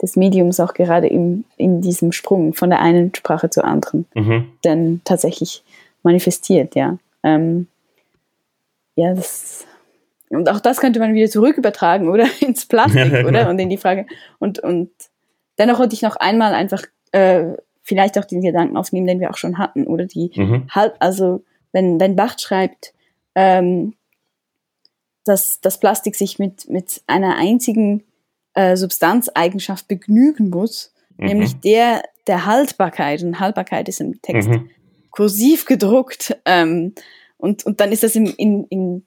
[0.01, 4.47] des Mediums auch gerade im, in diesem Sprung von der einen Sprache zur anderen mhm.
[4.63, 5.61] dann tatsächlich
[6.01, 6.97] manifestiert, ja.
[7.21, 7.67] Ähm,
[8.95, 9.67] ja, das
[10.29, 12.27] und auch das könnte man wieder zurück übertragen, oder?
[12.41, 13.49] Ins Plastik, ja, oder?
[13.49, 14.05] Und in die Frage.
[14.39, 14.91] Und, und
[15.57, 17.53] dennoch wollte ich noch einmal einfach äh,
[17.83, 20.67] vielleicht auch den Gedanken aufnehmen, den wir auch schon hatten, oder die mhm.
[20.69, 22.93] halb, also wenn, wenn Bach schreibt,
[23.35, 23.95] ähm,
[25.25, 28.03] dass das Plastik sich mit, mit einer einzigen
[28.53, 31.27] äh, Substanzeigenschaft begnügen muss, mhm.
[31.27, 33.23] nämlich der der Haltbarkeit.
[33.23, 34.69] Und Haltbarkeit ist im Text mhm.
[35.09, 36.37] kursiv gedruckt.
[36.45, 36.93] Ähm,
[37.37, 39.05] und, und dann ist das in, in, in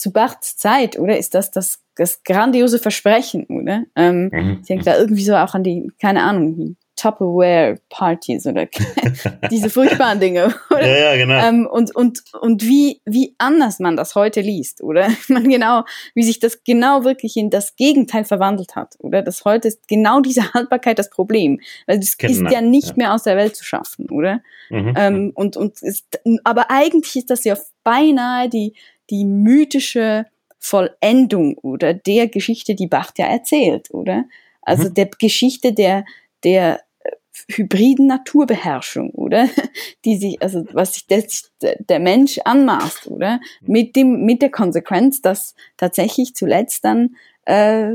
[0.00, 1.18] zu Barts Zeit, oder?
[1.18, 3.84] Ist das das, das grandiose Versprechen, oder?
[3.94, 4.58] Ähm, mhm.
[4.62, 8.66] Ich denke da irgendwie so auch an die, keine Ahnung, die Tupperware-Partys oder
[9.50, 10.54] diese furchtbaren Dinge.
[10.70, 10.86] Oder?
[10.86, 11.34] Ja, ja, genau.
[11.34, 15.08] Ähm, und und, und wie, wie anders man das heute liest, oder?
[15.28, 15.84] Man genau,
[16.14, 19.20] wie sich das genau wirklich in das Gegenteil verwandelt hat, oder?
[19.20, 21.60] Das heute ist genau diese Haltbarkeit das Problem.
[21.86, 22.94] Weil es Genau, ist ja nicht ja.
[22.96, 24.40] mehr aus der Welt zu schaffen, oder?
[24.70, 24.94] Mhm.
[24.96, 26.06] Ähm, und, und ist,
[26.44, 28.74] aber eigentlich ist das ja beinahe die,
[29.10, 30.26] die mythische
[30.58, 34.24] Vollendung oder der Geschichte, die Bach ja erzählt, oder?
[34.62, 34.94] Also Mhm.
[34.94, 36.04] der Geschichte der,
[36.44, 37.10] der äh,
[37.48, 39.48] hybriden Naturbeherrschung, oder?
[40.04, 43.40] Die sich, also was sich des, der Mensch anmaßt, oder?
[43.62, 47.92] Mit dem, mit der Konsequenz, dass tatsächlich zuletzt dann äh,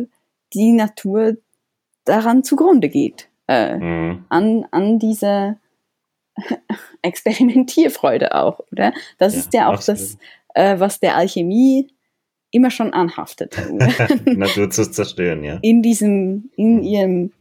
[0.53, 1.37] die Natur
[2.03, 3.29] daran zugrunde geht.
[3.47, 4.25] Äh, Mhm.
[4.29, 5.57] an, an diese
[7.03, 8.93] Experimentierfreude auch, oder?
[9.17, 10.01] Das Ja, ist ja auch absolut.
[10.01, 10.17] das,
[10.55, 11.87] äh, was der Alchemie
[12.51, 13.57] immer schon anhaftet.
[14.25, 15.59] Natur zu zerstören, ja.
[15.61, 16.83] in diesem, in Mhm.
[16.83, 17.31] ihrem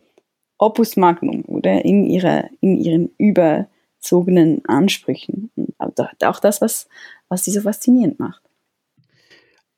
[0.58, 1.84] Opus Magnum, oder?
[1.84, 5.50] In ihrer, in ihren überzogenen Ansprüchen.
[5.78, 6.88] Aber auch das, was,
[7.28, 8.42] was sie so faszinierend macht.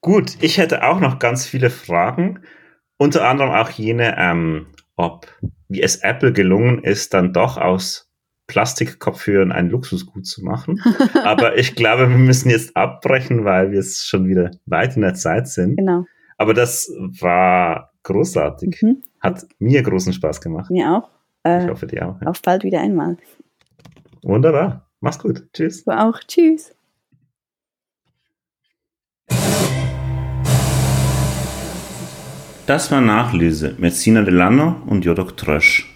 [0.00, 2.40] Gut, ich hätte auch noch ganz viele Fragen.
[2.98, 4.66] Unter anderem auch jene, ähm,
[4.96, 5.26] ob,
[5.68, 8.05] wie es Apple gelungen ist, dann doch aus
[8.46, 10.80] Plastikkopfhörern ein Luxusgut zu machen.
[11.24, 15.14] Aber ich glaube, wir müssen jetzt abbrechen, weil wir es schon wieder weit in der
[15.14, 15.76] Zeit sind.
[15.76, 16.04] Genau.
[16.38, 16.90] Aber das
[17.20, 18.80] war großartig.
[18.82, 19.02] Mhm.
[19.20, 20.70] Hat mir großen Spaß gemacht.
[20.70, 21.10] Mir auch.
[21.44, 22.20] Ich Äh, hoffe, dir auch.
[22.20, 22.28] Ja.
[22.28, 23.16] auf bald wieder einmal.
[24.22, 24.86] Wunderbar.
[25.00, 25.44] Mach's gut.
[25.52, 25.84] Tschüss.
[25.84, 26.18] Du auch.
[26.26, 26.72] Tschüss.
[32.66, 35.92] Das war Nachlese mit Sina Delano und Jodok Trösch.